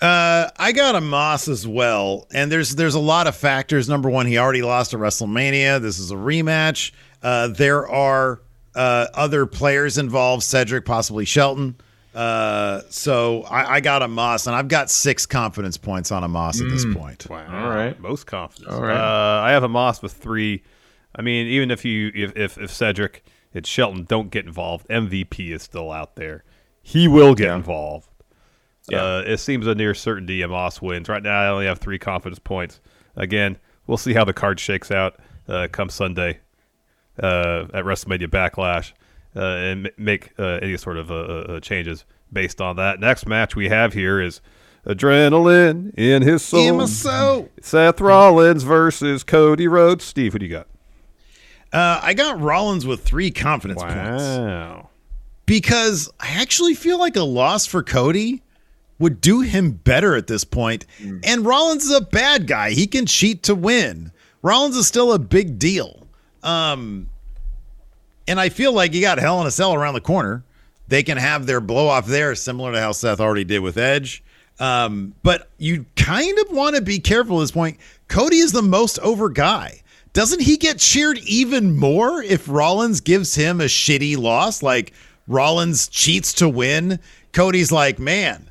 Uh, 0.00 0.50
I 0.56 0.72
got 0.72 0.96
Omos 0.96 1.48
as 1.48 1.66
well, 1.66 2.26
and 2.34 2.50
there's 2.50 2.74
there's 2.74 2.96
a 2.96 3.00
lot 3.00 3.28
of 3.28 3.36
factors. 3.36 3.88
Number 3.88 4.10
one, 4.10 4.26
he 4.26 4.36
already 4.36 4.62
lost 4.62 4.92
at 4.92 5.00
WrestleMania. 5.00 5.80
This 5.80 6.00
is 6.00 6.10
a 6.10 6.16
rematch. 6.16 6.90
Uh, 7.22 7.48
there 7.48 7.88
are 7.88 8.42
uh, 8.74 9.06
other 9.14 9.46
players 9.46 9.98
involved, 9.98 10.42
Cedric, 10.42 10.84
possibly 10.84 11.24
Shelton. 11.24 11.76
Uh, 12.14 12.82
so 12.90 13.42
I, 13.44 13.76
I 13.76 13.80
got 13.80 14.02
Omos, 14.02 14.46
and 14.46 14.54
I've 14.54 14.68
got 14.68 14.90
six 14.90 15.24
confidence 15.24 15.78
points 15.78 16.12
on 16.12 16.22
Omos 16.22 16.62
at 16.62 16.70
this 16.70 16.84
point. 16.94 17.28
Wow. 17.28 17.64
All 17.64 17.70
right. 17.70 17.98
Most 18.00 18.26
confidence. 18.26 18.72
All 18.72 18.82
right. 18.82 18.96
Uh, 18.96 19.42
I 19.42 19.52
have 19.52 19.62
Omos 19.62 20.02
with 20.02 20.12
three. 20.12 20.62
I 21.14 21.22
mean, 21.22 21.46
even 21.46 21.70
if 21.70 21.84
you 21.84 22.10
if 22.14 22.36
if, 22.36 22.58
if 22.58 22.70
Cedric 22.70 23.24
and 23.54 23.66
Shelton 23.66 24.04
don't 24.04 24.30
get 24.30 24.44
involved, 24.44 24.86
MVP 24.88 25.50
is 25.52 25.62
still 25.62 25.90
out 25.90 26.16
there. 26.16 26.44
He 26.82 27.08
will 27.08 27.34
get 27.34 27.50
involved. 27.50 28.08
Yeah. 28.90 29.02
Uh, 29.02 29.24
it 29.26 29.38
seems 29.38 29.66
a 29.66 29.74
near 29.74 29.94
certainty 29.94 30.40
Omos 30.40 30.82
wins. 30.82 31.08
Right 31.08 31.22
now, 31.22 31.40
I 31.40 31.48
only 31.48 31.66
have 31.66 31.78
three 31.78 31.98
confidence 31.98 32.40
points. 32.40 32.80
Again, 33.16 33.58
we'll 33.86 33.98
see 33.98 34.12
how 34.12 34.24
the 34.24 34.32
card 34.32 34.58
shakes 34.58 34.90
out 34.90 35.18
uh, 35.48 35.68
come 35.70 35.88
Sunday 35.88 36.40
uh, 37.22 37.66
at 37.72 37.84
WrestleMania 37.84 38.26
Backlash 38.26 38.92
uh, 39.36 39.40
and 39.40 39.90
make 39.96 40.32
uh, 40.38 40.58
any 40.62 40.76
sort 40.76 40.96
of 40.96 41.10
uh, 41.10 41.14
uh, 41.14 41.60
changes 41.60 42.04
based 42.32 42.60
on 42.60 42.76
that. 42.76 43.00
Next 43.00 43.26
match 43.26 43.54
we 43.56 43.68
have 43.68 43.92
here 43.92 44.20
is 44.20 44.40
Adrenaline 44.86 45.92
in 45.96 46.22
his 46.22 46.42
soul. 46.42 46.68
In 46.68 46.76
my 46.76 46.86
soul. 46.86 47.48
Seth 47.60 48.00
Rollins 48.00 48.62
versus 48.62 49.22
Cody 49.24 49.68
Rhodes. 49.68 50.04
Steve, 50.04 50.32
who 50.32 50.38
do 50.38 50.46
you 50.46 50.52
got? 50.52 50.66
Uh, 51.72 52.00
I 52.02 52.14
got 52.14 52.40
Rollins 52.40 52.84
with 52.86 53.02
three 53.02 53.30
confidence 53.30 53.80
points 53.80 54.22
Wow. 54.22 54.90
because 55.46 56.10
I 56.20 56.40
actually 56.40 56.74
feel 56.74 56.98
like 56.98 57.16
a 57.16 57.22
loss 57.22 57.64
for 57.66 57.82
Cody 57.82 58.42
would 58.98 59.20
do 59.20 59.40
him 59.40 59.72
better 59.72 60.14
at 60.14 60.26
this 60.26 60.44
point. 60.44 60.84
And 61.24 61.44
Rollins 61.46 61.84
is 61.84 61.96
a 61.96 62.02
bad 62.02 62.46
guy. 62.46 62.70
He 62.72 62.86
can 62.86 63.06
cheat 63.06 63.42
to 63.44 63.54
win. 63.54 64.12
Rollins 64.42 64.76
is 64.76 64.86
still 64.86 65.12
a 65.12 65.18
big 65.18 65.58
deal. 65.58 66.06
Um, 66.42 67.08
and 68.26 68.40
I 68.40 68.48
feel 68.48 68.72
like 68.72 68.94
you 68.94 69.00
got 69.00 69.18
Hell 69.18 69.40
in 69.40 69.46
a 69.46 69.50
Cell 69.50 69.74
around 69.74 69.94
the 69.94 70.00
corner. 70.00 70.44
They 70.88 71.02
can 71.02 71.18
have 71.18 71.46
their 71.46 71.60
blow 71.60 71.88
off 71.88 72.06
there, 72.06 72.34
similar 72.34 72.72
to 72.72 72.80
how 72.80 72.92
Seth 72.92 73.20
already 73.20 73.44
did 73.44 73.60
with 73.60 73.78
Edge. 73.78 74.22
Um, 74.58 75.14
but 75.22 75.48
you 75.58 75.86
kind 75.96 76.38
of 76.38 76.50
want 76.50 76.76
to 76.76 76.82
be 76.82 76.98
careful 76.98 77.38
at 77.38 77.44
this 77.44 77.50
point. 77.50 77.78
Cody 78.08 78.36
is 78.36 78.52
the 78.52 78.62
most 78.62 78.98
over 78.98 79.28
guy. 79.28 79.82
Doesn't 80.12 80.42
he 80.42 80.58
get 80.58 80.78
cheered 80.78 81.18
even 81.20 81.76
more 81.76 82.22
if 82.22 82.46
Rollins 82.48 83.00
gives 83.00 83.34
him 83.34 83.60
a 83.60 83.64
shitty 83.64 84.18
loss? 84.18 84.62
Like 84.62 84.92
Rollins 85.26 85.88
cheats 85.88 86.34
to 86.34 86.48
win. 86.48 86.98
Cody's 87.32 87.72
like, 87.72 87.98
man, 87.98 88.50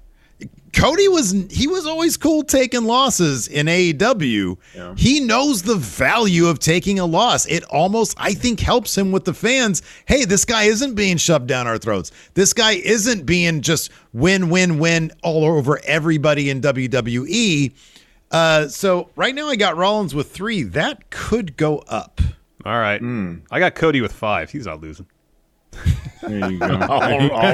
Cody 0.73 1.07
was 1.07 1.31
he 1.49 1.67
was 1.67 1.85
always 1.85 2.17
cool 2.17 2.43
taking 2.43 2.85
losses 2.85 3.47
in 3.47 3.65
AEW. 3.67 4.57
He 4.97 5.19
knows 5.19 5.63
the 5.63 5.75
value 5.75 6.47
of 6.47 6.59
taking 6.59 6.99
a 6.99 7.05
loss. 7.05 7.45
It 7.47 7.63
almost 7.65 8.15
I 8.17 8.33
think 8.33 8.59
helps 8.59 8.97
him 8.97 9.11
with 9.11 9.25
the 9.25 9.33
fans. 9.33 9.81
Hey, 10.05 10.25
this 10.25 10.45
guy 10.45 10.63
isn't 10.63 10.95
being 10.95 11.17
shoved 11.17 11.47
down 11.47 11.67
our 11.67 11.77
throats. 11.77 12.11
This 12.33 12.53
guy 12.53 12.73
isn't 12.73 13.25
being 13.25 13.61
just 13.61 13.91
win 14.13 14.49
win 14.49 14.79
win 14.79 15.11
all 15.23 15.43
over 15.45 15.79
everybody 15.83 16.49
in 16.49 16.61
WWE. 16.61 17.73
Uh, 18.31 18.67
so 18.67 19.09
right 19.15 19.35
now 19.35 19.47
I 19.49 19.57
got 19.57 19.75
Rollins 19.75 20.15
with 20.15 20.31
3. 20.31 20.63
That 20.63 21.09
could 21.09 21.57
go 21.57 21.79
up. 21.79 22.21
All 22.65 22.79
right. 22.79 23.01
I 23.51 23.59
got 23.59 23.75
Cody 23.75 24.01
with 24.01 24.13
five. 24.13 24.51
He's 24.51 24.67
not 24.67 24.81
losing. 24.81 25.07
There 26.21 26.51
you 26.51 26.59
go. 26.59 26.79
all 26.87 26.99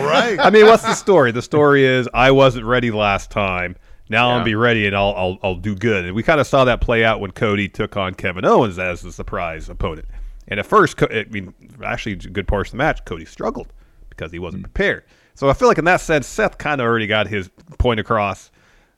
right. 0.04 0.38
I 0.40 0.50
mean, 0.50 0.66
what's 0.66 0.84
the 0.84 0.94
story? 0.94 1.32
The 1.32 1.42
story 1.42 1.86
is 1.86 2.08
I 2.14 2.32
wasn't 2.32 2.66
ready 2.66 2.92
last 2.92 3.32
time. 3.32 3.76
Now 4.10 4.30
Yeah. 4.30 4.38
I'll 4.38 4.44
be 4.44 4.56
ready 4.56 4.86
and 4.88 4.96
I'll, 4.96 5.14
I'll 5.16 5.38
I'll 5.44 5.56
do 5.56 5.76
good. 5.76 6.06
And 6.06 6.16
we 6.16 6.24
kind 6.24 6.40
of 6.40 6.48
saw 6.48 6.64
that 6.66 6.82
play 6.82 7.04
out 7.04 7.20
when 7.20 7.32
Cody 7.32 7.68
took 7.70 7.98
on 7.98 8.14
Kevin 8.14 8.46
Owens 8.46 8.80
as 8.80 9.02
the 9.02 9.12
surprise 9.12 9.70
opponent. 9.70 10.08
And 10.48 10.60
at 10.60 10.66
first, 10.66 10.96
Co- 10.98 11.08
I 11.12 11.26
mean, 11.30 11.54
actually, 11.84 12.14
a 12.14 12.16
good 12.18 12.48
portion 12.48 12.72
of 12.76 12.78
the 12.80 12.84
match, 12.84 13.04
Cody 13.06 13.26
struggled 13.26 13.74
because 14.10 14.32
he 14.32 14.40
wasn't 14.40 14.64
prepared. 14.64 15.04
So 15.36 15.50
I 15.50 15.54
feel 15.54 15.68
like 15.68 15.78
in 15.78 15.86
that 15.86 16.02
sense, 16.02 16.26
Seth 16.26 16.58
kind 16.58 16.80
of 16.82 16.86
already 16.88 17.06
got 17.06 17.28
his 17.28 17.50
point 17.78 18.00
across. 18.00 18.50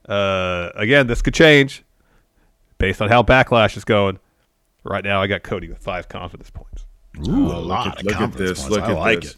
Uh, 0.07 0.69
again, 0.75 1.07
this 1.07 1.21
could 1.21 1.33
change 1.33 1.83
based 2.77 3.01
on 3.01 3.09
how 3.09 3.21
Backlash 3.23 3.75
is 3.77 3.83
going. 3.83 4.19
Right 4.83 5.03
now, 5.03 5.21
I 5.21 5.27
got 5.27 5.43
Cody 5.43 5.67
with 5.67 5.79
five 5.79 6.07
confidence 6.07 6.49
points. 6.49 6.85
Ooh, 7.27 7.47
oh, 7.47 7.51
a 7.51 7.55
Oh, 7.57 7.61
lot 7.61 7.85
look 7.85 7.93
at, 7.93 7.99
of 7.99 8.05
look 8.05 8.13
at 8.13 8.19
confidence 8.19 8.49
this. 8.49 8.59
points. 8.61 8.75
Look 8.75 8.83
I 8.85 8.91
at 8.91 8.97
like 8.99 9.21
this. 9.21 9.35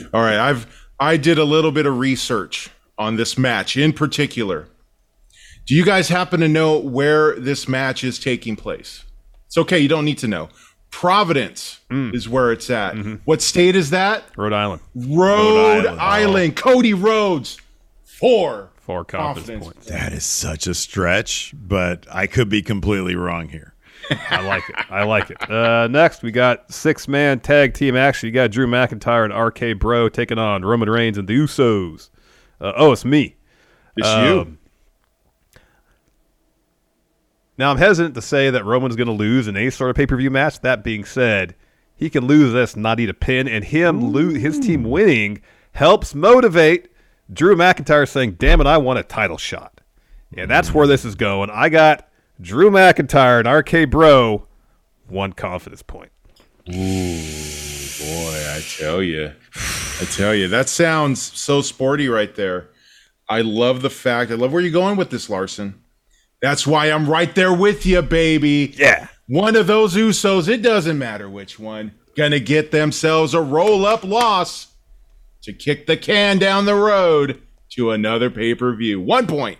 it. 0.00 0.08
All 0.14 0.22
right, 0.22 0.38
I've 0.38 0.88
I 0.98 1.16
did 1.16 1.38
a 1.38 1.44
little 1.44 1.72
bit 1.72 1.86
of 1.86 1.98
research 1.98 2.70
on 2.98 3.16
this 3.16 3.38
match 3.38 3.76
in 3.76 3.92
particular. 3.92 4.68
Do 5.66 5.74
you 5.74 5.84
guys 5.84 6.08
happen 6.08 6.40
to 6.40 6.48
know 6.48 6.78
where 6.78 7.38
this 7.38 7.68
match 7.68 8.02
is 8.04 8.18
taking 8.18 8.56
place? 8.56 9.04
It's 9.46 9.56
okay, 9.58 9.78
you 9.78 9.88
don't 9.88 10.04
need 10.04 10.18
to 10.18 10.28
know. 10.28 10.48
Providence 10.90 11.80
hmm. 11.88 12.10
is 12.12 12.28
where 12.28 12.50
it's 12.52 12.68
at. 12.70 12.94
Mm-hmm. 12.94 13.14
What 13.24 13.40
state 13.40 13.76
is 13.76 13.90
that? 13.90 14.24
Rhode 14.36 14.52
Island, 14.52 14.82
Rhode, 14.94 15.86
Island. 15.86 16.00
Island. 16.00 16.54
Oh. 16.58 16.62
Cody 16.62 16.94
Rhodes. 16.94 17.58
Four. 18.04 18.70
four 18.76 19.04
confidence, 19.04 19.46
Confidence. 19.46 19.64
points. 19.64 19.86
That 19.88 20.12
is 20.12 20.24
such 20.24 20.66
a 20.66 20.74
stretch, 20.74 21.54
but 21.56 22.06
I 22.12 22.26
could 22.26 22.48
be 22.48 22.60
completely 22.60 23.14
wrong 23.14 23.48
here. 23.48 23.74
I 24.10 24.40
like 24.42 24.68
it. 24.68 24.76
I 24.90 25.04
like 25.04 25.30
it. 25.30 25.50
Uh, 25.50 25.86
next, 25.88 26.22
we 26.22 26.30
got 26.32 26.72
six 26.72 27.06
man 27.08 27.40
tag 27.40 27.74
team 27.74 27.96
action. 27.96 28.26
You 28.26 28.32
got 28.32 28.50
Drew 28.50 28.66
McIntyre 28.66 29.24
and 29.24 29.34
RK 29.34 29.78
Bro 29.78 30.10
taking 30.10 30.38
on 30.38 30.64
Roman 30.64 30.88
Reigns 30.90 31.16
and 31.18 31.28
the 31.28 31.34
Usos. 31.38 32.10
Uh, 32.60 32.72
oh, 32.76 32.92
it's 32.92 33.04
me. 33.04 33.36
It's 33.96 34.06
Um, 34.08 34.58
Now, 37.58 37.70
I'm 37.70 37.76
hesitant 37.78 38.14
to 38.14 38.22
say 38.22 38.50
that 38.50 38.64
Roman's 38.64 38.96
going 38.96 39.06
to 39.06 39.12
lose 39.12 39.46
in 39.46 39.56
any 39.56 39.70
sort 39.70 39.90
of 39.90 39.96
pay 39.96 40.06
per 40.06 40.16
view 40.16 40.30
match. 40.30 40.60
That 40.60 40.82
being 40.82 41.04
said, 41.04 41.54
he 41.94 42.08
can 42.08 42.26
lose 42.26 42.52
this, 42.52 42.74
not 42.74 42.98
eat 43.00 43.10
a 43.10 43.14
pin, 43.14 43.46
and 43.46 43.64
him 43.64 44.12
lo- 44.12 44.30
his 44.30 44.58
team 44.58 44.84
winning 44.84 45.42
helps 45.72 46.14
motivate 46.14 46.88
Drew 47.32 47.54
McIntyre 47.54 48.08
saying, 48.08 48.32
"Damn 48.38 48.60
it, 48.60 48.66
I 48.66 48.78
want 48.78 48.98
a 48.98 49.02
title 49.02 49.36
shot," 49.36 49.80
and 50.36 50.50
that's 50.50 50.72
where 50.72 50.86
this 50.86 51.04
is 51.04 51.14
going. 51.14 51.50
I 51.50 51.68
got 51.68 52.08
Drew 52.40 52.70
McIntyre 52.70 53.38
and 53.38 53.48
RK 53.48 53.90
Bro 53.90 54.46
one 55.10 55.32
confidence 55.32 55.82
point. 55.82 56.10
Ooh, 56.68 56.72
boy, 56.72 58.36
I 58.48 58.62
tell 58.78 59.02
you, 59.02 59.32
I 60.00 60.04
tell 60.04 60.34
you, 60.34 60.48
that 60.48 60.68
sounds 60.68 61.20
so 61.20 61.62
sporty 61.62 62.08
right 62.08 62.34
there. 62.34 62.68
I 63.28 63.42
love 63.42 63.82
the 63.82 63.90
fact. 63.90 64.30
I 64.30 64.34
love 64.34 64.52
where 64.52 64.62
you're 64.62 64.70
going 64.70 64.96
with 64.96 65.10
this, 65.10 65.28
Larson. 65.28 65.82
That's 66.40 66.66
why 66.66 66.90
I'm 66.90 67.08
right 67.08 67.34
there 67.34 67.52
with 67.52 67.84
you, 67.84 68.02
baby. 68.02 68.74
Yeah. 68.76 69.08
One 69.26 69.56
of 69.56 69.66
those 69.66 69.94
Usos, 69.94 70.48
it 70.48 70.62
doesn't 70.62 70.98
matter 70.98 71.28
which 71.28 71.58
one, 71.58 71.92
gonna 72.16 72.40
get 72.40 72.70
themselves 72.70 73.34
a 73.34 73.40
roll 73.40 73.84
up 73.84 74.04
loss 74.04 74.68
to 75.42 75.52
kick 75.52 75.86
the 75.86 75.96
can 75.96 76.38
down 76.38 76.64
the 76.66 76.74
road 76.74 77.42
to 77.70 77.90
another 77.90 78.30
pay 78.30 78.54
per 78.54 78.74
view. 78.74 79.00
One 79.00 79.26
point 79.26 79.58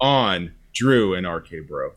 on 0.00 0.52
Drew 0.72 1.14
and 1.14 1.26
RK 1.26 1.66
Bro. 1.68 1.92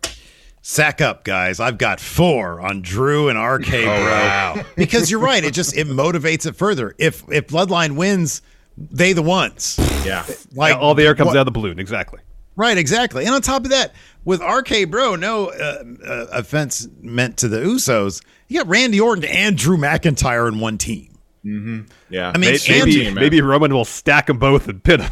Sack 0.61 0.99
up, 0.99 1.23
guys. 1.23 1.59
I've 1.59 1.77
got 1.77 1.99
four 1.99 2.59
on 2.59 2.81
Drew 2.81 3.29
and 3.29 3.37
RK 3.39 3.69
Bro. 3.69 3.85
wow. 3.85 4.63
because 4.75 5.11
you're 5.11 5.19
right. 5.19 5.43
It 5.43 5.53
just 5.53 5.77
it 5.77 5.87
motivates 5.87 6.45
it 6.47 6.55
further. 6.55 6.95
If 6.97 7.23
if 7.31 7.47
Bloodline 7.47 7.95
wins, 7.95 8.41
they 8.77 9.13
the 9.13 9.21
ones. 9.21 9.77
Yeah. 10.05 10.25
Like 10.55 10.75
All 10.77 10.95
the 10.95 11.03
air 11.03 11.15
comes 11.15 11.27
what- 11.27 11.37
out 11.37 11.41
of 11.41 11.45
the 11.45 11.51
balloon. 11.51 11.79
Exactly. 11.79 12.19
Right, 12.57 12.77
exactly. 12.77 13.25
And 13.25 13.35
on 13.35 13.41
top 13.41 13.65
of 13.65 13.71
that, 13.71 13.93
with 14.23 14.41
RK 14.41 14.89
Bro, 14.89 15.17
no 15.17 15.47
uh, 15.47 15.83
uh, 16.07 16.25
offense 16.31 16.87
meant 17.01 17.35
to 17.39 17.49
the 17.49 17.57
Usos, 17.57 18.23
you 18.47 18.57
got 18.57 18.67
Randy 18.69 18.99
Orton 19.01 19.25
and 19.25 19.57
Drew 19.57 19.75
McIntyre 19.77 20.47
in 20.47 20.59
one 20.61 20.77
team. 20.77 21.17
Yeah. 21.43 22.31
I 22.33 22.37
mean, 22.37 22.57
Maybe, 22.69 23.05
and- 23.07 23.13
maybe, 23.13 23.13
maybe 23.13 23.41
Roman 23.41 23.73
will 23.73 23.83
stack 23.83 24.27
them 24.27 24.39
both 24.39 24.69
and 24.69 24.81
pin 24.81 25.01
them. 25.01 25.11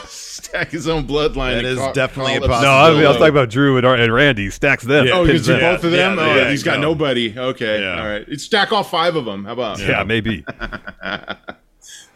stack 0.47 0.71
his 0.71 0.89
own 0.89 1.07
bloodline. 1.07 1.55
That 1.55 1.65
and 1.65 1.79
is 1.79 1.95
definitely 1.95 2.39
call 2.39 2.51
a 2.51 2.55
up 2.55 2.63
No, 2.63 2.71
I, 2.71 2.91
mean, 2.93 3.05
I 3.05 3.09
was 3.09 3.17
talking 3.19 3.29
about 3.31 3.51
Drew 3.51 3.77
and, 3.77 3.87
and 3.87 4.13
Randy. 4.13 4.51
Stacks 4.51 4.85
them. 4.85 5.09
Oh, 5.13 5.25
pins 5.27 5.47
you 5.47 5.55
do 5.55 5.61
them. 5.61 5.75
both 5.75 5.85
of 5.85 5.91
them? 5.91 6.17
Yeah, 6.17 6.25
oh, 6.25 6.37
yeah, 6.37 6.51
he's 6.51 6.63
got 6.63 6.81
no. 6.81 6.91
nobody. 6.93 7.37
Okay, 7.39 7.83
Yeah. 7.83 8.01
all 8.01 8.09
right. 8.09 8.41
Stack 8.41 8.73
all 8.73 8.85
five 8.85 9.17
of 9.17 9.25
them. 9.25 9.45
How 9.45 9.53
about? 9.53 9.79
Yeah, 9.79 10.05
maybe. 10.05 10.45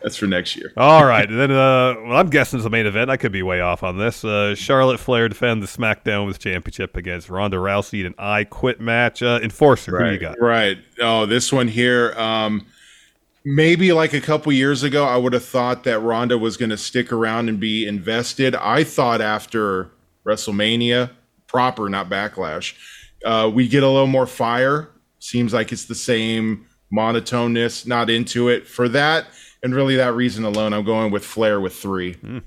That's 0.02 0.16
for 0.16 0.26
next 0.26 0.56
year. 0.56 0.72
All 0.78 1.04
right, 1.04 1.28
and 1.28 1.38
then 1.38 1.50
uh, 1.50 1.94
well, 2.06 2.16
I'm 2.16 2.30
guessing 2.30 2.58
it's 2.58 2.64
the 2.64 2.70
main 2.70 2.86
event. 2.86 3.10
I 3.10 3.18
could 3.18 3.32
be 3.32 3.42
way 3.42 3.60
off 3.60 3.82
on 3.82 3.98
this. 3.98 4.24
Uh, 4.24 4.54
Charlotte 4.54 4.98
Flair 4.98 5.28
defend 5.28 5.62
the 5.62 5.66
SmackDown 5.66 6.20
Women's 6.20 6.38
Championship 6.38 6.96
against 6.96 7.28
Ronda 7.28 7.58
Rousey 7.58 8.00
in 8.00 8.06
an 8.06 8.14
I 8.18 8.44
Quit 8.44 8.80
match. 8.80 9.22
Uh, 9.22 9.40
Enforcer, 9.42 9.92
right, 9.92 10.06
who 10.06 10.12
you 10.12 10.18
got? 10.18 10.40
Right. 10.40 10.78
Oh, 11.00 11.26
this 11.26 11.52
one 11.52 11.68
here. 11.68 12.14
Um, 12.16 12.66
maybe 13.44 13.92
like 13.92 14.12
a 14.12 14.20
couple 14.20 14.52
years 14.52 14.82
ago, 14.82 15.04
I 15.04 15.16
would 15.16 15.32
have 15.32 15.44
thought 15.44 15.84
that 15.84 16.00
Ronda 16.00 16.38
was 16.38 16.56
going 16.56 16.70
to 16.70 16.76
stick 16.76 17.12
around 17.12 17.48
and 17.48 17.58
be 17.58 17.86
invested. 17.86 18.54
I 18.54 18.84
thought 18.84 19.20
after 19.20 19.90
WrestleMania, 20.26 21.10
proper, 21.46 21.88
not 21.88 22.08
Backlash, 22.08 22.74
uh, 23.24 23.50
we 23.52 23.68
get 23.68 23.82
a 23.82 23.88
little 23.88 24.06
more 24.06 24.26
fire. 24.26 24.88
Seems 25.18 25.52
like 25.52 25.72
it's 25.72 25.84
the 25.84 25.94
same 25.94 26.66
monotoneness. 26.92 27.86
Not 27.86 28.10
into 28.10 28.48
it 28.48 28.66
for 28.66 28.88
that 28.88 29.26
and 29.62 29.74
really 29.74 29.96
that 29.96 30.14
reason 30.14 30.44
alone, 30.44 30.72
I'm 30.72 30.84
going 30.84 31.10
with 31.10 31.24
Flair 31.24 31.60
with 31.60 31.74
three. 31.74 32.14
Mm. 32.14 32.42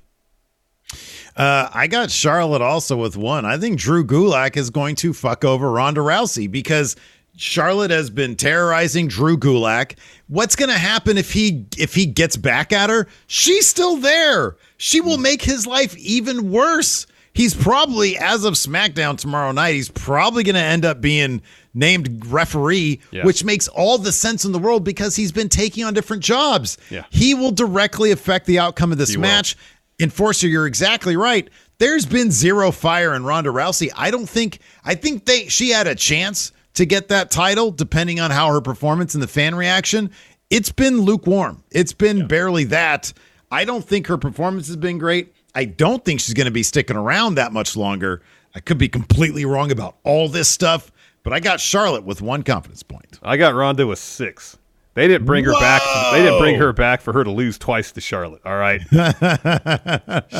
Uh, 1.35 1.69
I 1.73 1.87
got 1.87 2.11
Charlotte 2.11 2.61
also 2.61 2.97
with 2.97 3.17
one. 3.17 3.45
I 3.45 3.57
think 3.57 3.79
Drew 3.79 4.05
Gulak 4.05 4.55
is 4.55 4.69
going 4.69 4.95
to 4.97 5.13
fuck 5.13 5.43
over 5.43 5.71
Ronda 5.71 6.01
Rousey 6.01 6.49
because 6.49 6.95
Charlotte 7.35 7.91
has 7.91 8.09
been 8.09 8.35
terrorizing 8.35 9.07
Drew 9.07 9.37
Gulak. 9.37 9.97
What's 10.27 10.55
going 10.55 10.69
to 10.69 10.77
happen 10.77 11.17
if 11.17 11.33
he 11.33 11.65
if 11.77 11.95
he 11.95 12.05
gets 12.05 12.37
back 12.37 12.71
at 12.71 12.89
her? 12.89 13.07
She's 13.27 13.67
still 13.67 13.97
there. 13.97 14.55
She 14.77 15.01
will 15.01 15.17
hmm. 15.17 15.23
make 15.23 15.41
his 15.41 15.65
life 15.65 15.97
even 15.97 16.51
worse. 16.51 17.07
He's 17.33 17.55
probably 17.55 18.15
as 18.17 18.45
of 18.45 18.53
SmackDown 18.53 19.17
tomorrow 19.17 19.51
night, 19.51 19.73
he's 19.73 19.89
probably 19.89 20.43
going 20.43 20.55
to 20.55 20.61
end 20.61 20.85
up 20.85 21.01
being 21.01 21.41
named 21.73 22.27
referee, 22.27 23.01
yeah. 23.09 23.25
which 23.25 23.43
makes 23.43 23.67
all 23.67 23.97
the 23.97 24.11
sense 24.11 24.45
in 24.45 24.51
the 24.51 24.59
world 24.59 24.83
because 24.83 25.15
he's 25.15 25.31
been 25.31 25.49
taking 25.49 25.83
on 25.83 25.95
different 25.95 26.23
jobs. 26.23 26.77
Yeah. 26.91 27.05
He 27.09 27.33
will 27.33 27.51
directly 27.51 28.11
affect 28.11 28.45
the 28.45 28.59
outcome 28.59 28.91
of 28.91 28.99
this 28.99 29.09
he 29.09 29.17
match. 29.17 29.55
Will. 29.55 30.05
Enforcer, 30.05 30.47
you're 30.47 30.67
exactly 30.67 31.17
right. 31.17 31.49
There's 31.79 32.05
been 32.05 32.29
zero 32.29 32.71
fire 32.71 33.15
in 33.15 33.23
Ronda 33.23 33.49
Rousey. 33.49 33.89
I 33.95 34.11
don't 34.11 34.29
think 34.29 34.59
I 34.85 34.95
think 34.95 35.25
they 35.25 35.47
she 35.47 35.69
had 35.69 35.87
a 35.87 35.95
chance 35.95 36.51
to 36.75 36.85
get 36.85 37.07
that 37.09 37.31
title 37.31 37.71
depending 37.71 38.19
on 38.19 38.31
how 38.31 38.51
her 38.51 38.61
performance 38.61 39.13
and 39.13 39.23
the 39.23 39.27
fan 39.27 39.55
reaction. 39.55 40.11
It's 40.49 40.71
been 40.71 41.01
lukewarm. 41.01 41.63
It's 41.71 41.93
been 41.93 42.19
yeah. 42.19 42.25
barely 42.25 42.63
that. 42.65 43.13
I 43.51 43.65
don't 43.65 43.83
think 43.83 44.07
her 44.07 44.17
performance 44.17 44.67
has 44.67 44.77
been 44.77 44.97
great. 44.97 45.33
I 45.55 45.65
don't 45.65 46.03
think 46.03 46.19
she's 46.19 46.33
going 46.33 46.45
to 46.45 46.51
be 46.51 46.63
sticking 46.63 46.95
around 46.95 47.35
that 47.35 47.53
much 47.53 47.75
longer. 47.75 48.21
I 48.55 48.59
could 48.59 48.77
be 48.77 48.89
completely 48.89 49.45
wrong 49.45 49.71
about 49.71 49.97
all 50.03 50.27
this 50.29 50.49
stuff, 50.49 50.91
but 51.23 51.33
I 51.33 51.39
got 51.39 51.59
Charlotte 51.59 52.03
with 52.03 52.21
one 52.21 52.43
confidence 52.43 52.83
point. 52.83 53.19
I 53.21 53.37
got 53.37 53.53
Ronda 53.53 53.87
with 53.87 53.99
six. 53.99 54.57
They 54.95 55.07
didn't 55.07 55.25
bring 55.25 55.45
Whoa! 55.45 55.53
her 55.53 55.59
back. 55.59 55.81
They 56.11 56.21
didn't 56.21 56.39
bring 56.39 56.55
her 56.55 56.71
back 56.71 57.01
for 57.01 57.13
her 57.13 57.23
to 57.23 57.31
lose 57.31 57.57
twice 57.57 57.91
to 57.93 58.01
Charlotte. 58.01 58.41
All 58.45 58.57
right, 58.57 58.81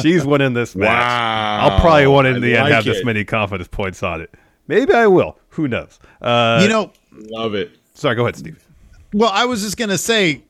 she's 0.02 0.26
winning 0.26 0.54
this 0.54 0.76
match. 0.76 0.90
Wow. 0.90 1.60
I'll 1.62 1.80
probably 1.80 2.06
want 2.06 2.28
in 2.28 2.42
the 2.42 2.56
end 2.56 2.72
have 2.72 2.86
this 2.86 3.04
many 3.04 3.24
confidence 3.26 3.68
points 3.68 4.04
on 4.04 4.22
it. 4.22 4.34
Maybe 4.68 4.94
I 4.94 5.08
will. 5.08 5.38
Who 5.50 5.68
knows? 5.68 6.00
Uh, 6.22 6.60
you 6.64 6.70
know, 6.70 6.92
love 7.12 7.56
it. 7.56 7.72
Sorry, 7.94 8.16
go 8.16 8.24
ahead, 8.24 8.36
Steve. 8.36 8.66
Well, 9.14 9.32
I 9.32 9.46
was 9.46 9.62
just 9.62 9.78
gonna 9.78 9.98
say, 9.98 10.44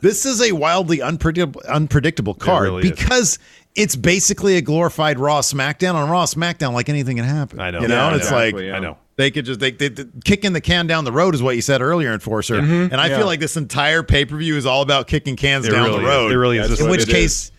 this 0.00 0.26
is 0.26 0.42
a 0.42 0.52
wildly 0.52 1.02
unpredictable, 1.02 1.62
unpredictable 1.68 2.34
card 2.34 2.64
really 2.64 2.82
because. 2.82 3.34
Is 3.34 3.38
it's 3.76 3.94
basically 3.94 4.56
a 4.56 4.60
glorified 4.60 5.18
Raw 5.18 5.40
SmackDown. 5.40 5.94
On 5.94 6.10
Raw 6.10 6.24
SmackDown, 6.24 6.72
like 6.72 6.88
anything 6.88 7.16
can 7.16 7.24
happen. 7.24 7.60
I 7.60 7.70
know. 7.70 7.80
You 7.80 7.88
know, 7.88 7.94
yeah, 7.94 8.16
it's 8.16 8.24
exactly, 8.26 8.64
like 8.64 8.70
yeah. 8.70 8.76
I 8.76 8.80
know 8.80 8.98
they 9.16 9.30
could 9.30 9.44
just 9.44 9.60
they, 9.60 9.70
they, 9.70 9.88
they 9.88 10.04
kicking 10.24 10.52
the 10.52 10.60
can 10.60 10.86
down 10.86 11.04
the 11.04 11.12
road 11.12 11.34
is 11.34 11.42
what 11.42 11.54
you 11.56 11.62
said 11.62 11.80
earlier, 11.80 12.12
Enforcer. 12.12 12.56
Mm-hmm. 12.56 12.92
And 12.92 13.00
I 13.00 13.08
yeah. 13.08 13.18
feel 13.18 13.26
like 13.26 13.40
this 13.40 13.56
entire 13.56 14.02
pay 14.02 14.24
per 14.24 14.36
view 14.36 14.56
is 14.56 14.66
all 14.66 14.82
about 14.82 15.06
kicking 15.06 15.36
cans 15.36 15.66
it 15.66 15.70
down 15.70 15.84
really 15.84 16.02
the 16.02 16.08
road. 16.08 16.26
Is. 16.26 16.32
It 16.32 16.36
really 16.36 16.58
is. 16.58 16.80
In 16.80 16.90
which 16.90 17.06
case. 17.06 17.44
Is. 17.44 17.52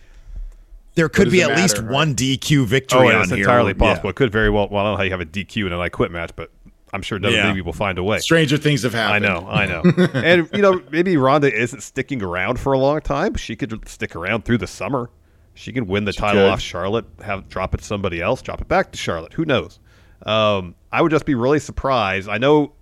There 0.94 1.08
could 1.08 1.30
be 1.30 1.42
at 1.42 1.48
matter, 1.50 1.62
least 1.62 1.78
right? 1.78 1.90
one 1.90 2.14
DQ 2.14 2.66
victory 2.66 3.08
oh, 3.08 3.16
on 3.16 3.22
it's 3.22 3.30
here. 3.30 3.38
entirely 3.38 3.74
possible. 3.74 4.10
It 4.10 4.16
could 4.16 4.30
very 4.30 4.50
well. 4.50 4.68
Well, 4.68 4.84
I 4.84 4.88
don't 4.88 4.92
know 4.92 4.96
how 4.98 5.02
you 5.04 5.10
have 5.10 5.20
a 5.20 5.26
DQ 5.26 5.66
in 5.66 5.72
an 5.72 5.80
I 5.80 5.88
quit 5.88 6.10
match, 6.10 6.32
but 6.36 6.50
I'm 6.92 7.00
sure 7.00 7.18
WWE 7.18 7.32
yeah. 7.56 7.60
will 7.62 7.72
find 7.72 7.96
a 7.98 8.02
way. 8.02 8.18
Stranger 8.18 8.58
things 8.58 8.82
have 8.82 8.92
happened. 8.92 9.24
I 9.24 9.28
know, 9.28 9.48
I 9.48 9.66
know. 9.66 9.82
and 10.14 10.48
you 10.52 10.60
know, 10.60 10.82
maybe 10.90 11.16
Ronda 11.16 11.52
isn't 11.52 11.80
sticking 11.80 12.22
around 12.22 12.60
for 12.60 12.74
a 12.74 12.78
long 12.78 13.00
time. 13.00 13.34
She 13.36 13.56
could 13.56 13.88
stick 13.88 14.14
around 14.14 14.44
through 14.44 14.58
the 14.58 14.66
summer. 14.66 15.08
She 15.54 15.72
can 15.72 15.86
win 15.86 16.04
the 16.04 16.12
she 16.12 16.20
title 16.20 16.42
could. 16.42 16.50
off 16.50 16.60
Charlotte, 16.60 17.06
have 17.22 17.48
drop 17.48 17.74
it 17.74 17.78
to 17.78 17.84
somebody 17.84 18.20
else, 18.20 18.42
drop 18.42 18.60
it 18.60 18.68
back 18.68 18.92
to 18.92 18.98
Charlotte. 18.98 19.32
Who 19.34 19.44
knows? 19.44 19.78
Um, 20.24 20.74
I 20.90 21.00
would 21.02 21.10
just 21.10 21.26
be 21.26 21.34
really 21.34 21.58
surprised. 21.58 22.28
I 22.28 22.38
know 22.38 22.72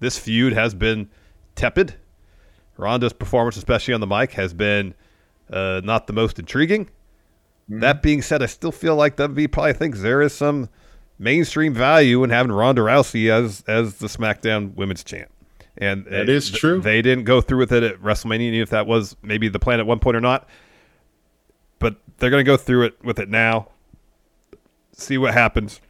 this 0.00 0.18
feud 0.18 0.52
has 0.52 0.74
been 0.74 1.08
tepid. 1.54 1.94
Ronda's 2.76 3.12
performance, 3.12 3.56
especially 3.56 3.94
on 3.94 4.00
the 4.00 4.06
mic, 4.06 4.32
has 4.32 4.52
been 4.52 4.94
uh, 5.50 5.80
not 5.84 6.06
the 6.06 6.12
most 6.12 6.38
intriguing. 6.38 6.88
Mm-hmm. 7.70 7.80
That 7.80 8.02
being 8.02 8.22
said, 8.22 8.42
I 8.42 8.46
still 8.46 8.72
feel 8.72 8.96
like 8.96 9.16
WWE 9.16 9.50
probably 9.50 9.72
thinks 9.72 10.00
there 10.00 10.22
is 10.22 10.32
some 10.32 10.68
mainstream 11.18 11.72
value 11.72 12.24
in 12.24 12.30
having 12.30 12.52
Ronda 12.52 12.82
Rousey 12.82 13.30
as 13.30 13.64
as 13.66 13.96
the 13.96 14.06
SmackDown 14.06 14.74
Women's 14.74 15.04
Champ. 15.04 15.30
And 15.76 16.04
that 16.06 16.22
it, 16.22 16.28
is 16.28 16.50
true. 16.50 16.80
They 16.80 17.02
didn't 17.02 17.24
go 17.24 17.40
through 17.40 17.58
with 17.58 17.72
it 17.72 17.82
at 17.82 18.00
WrestleMania, 18.00 18.42
even 18.42 18.60
if 18.60 18.70
that 18.70 18.86
was 18.86 19.16
maybe 19.22 19.48
the 19.48 19.58
plan 19.58 19.80
at 19.80 19.86
one 19.86 19.98
point 19.98 20.16
or 20.16 20.20
not 20.20 20.48
but 21.84 21.96
they're 22.16 22.30
going 22.30 22.42
to 22.42 22.50
go 22.50 22.56
through 22.56 22.84
it 22.84 23.04
with 23.04 23.18
it 23.18 23.28
now, 23.28 23.68
see 24.92 25.18
what 25.18 25.34
happens. 25.34 25.82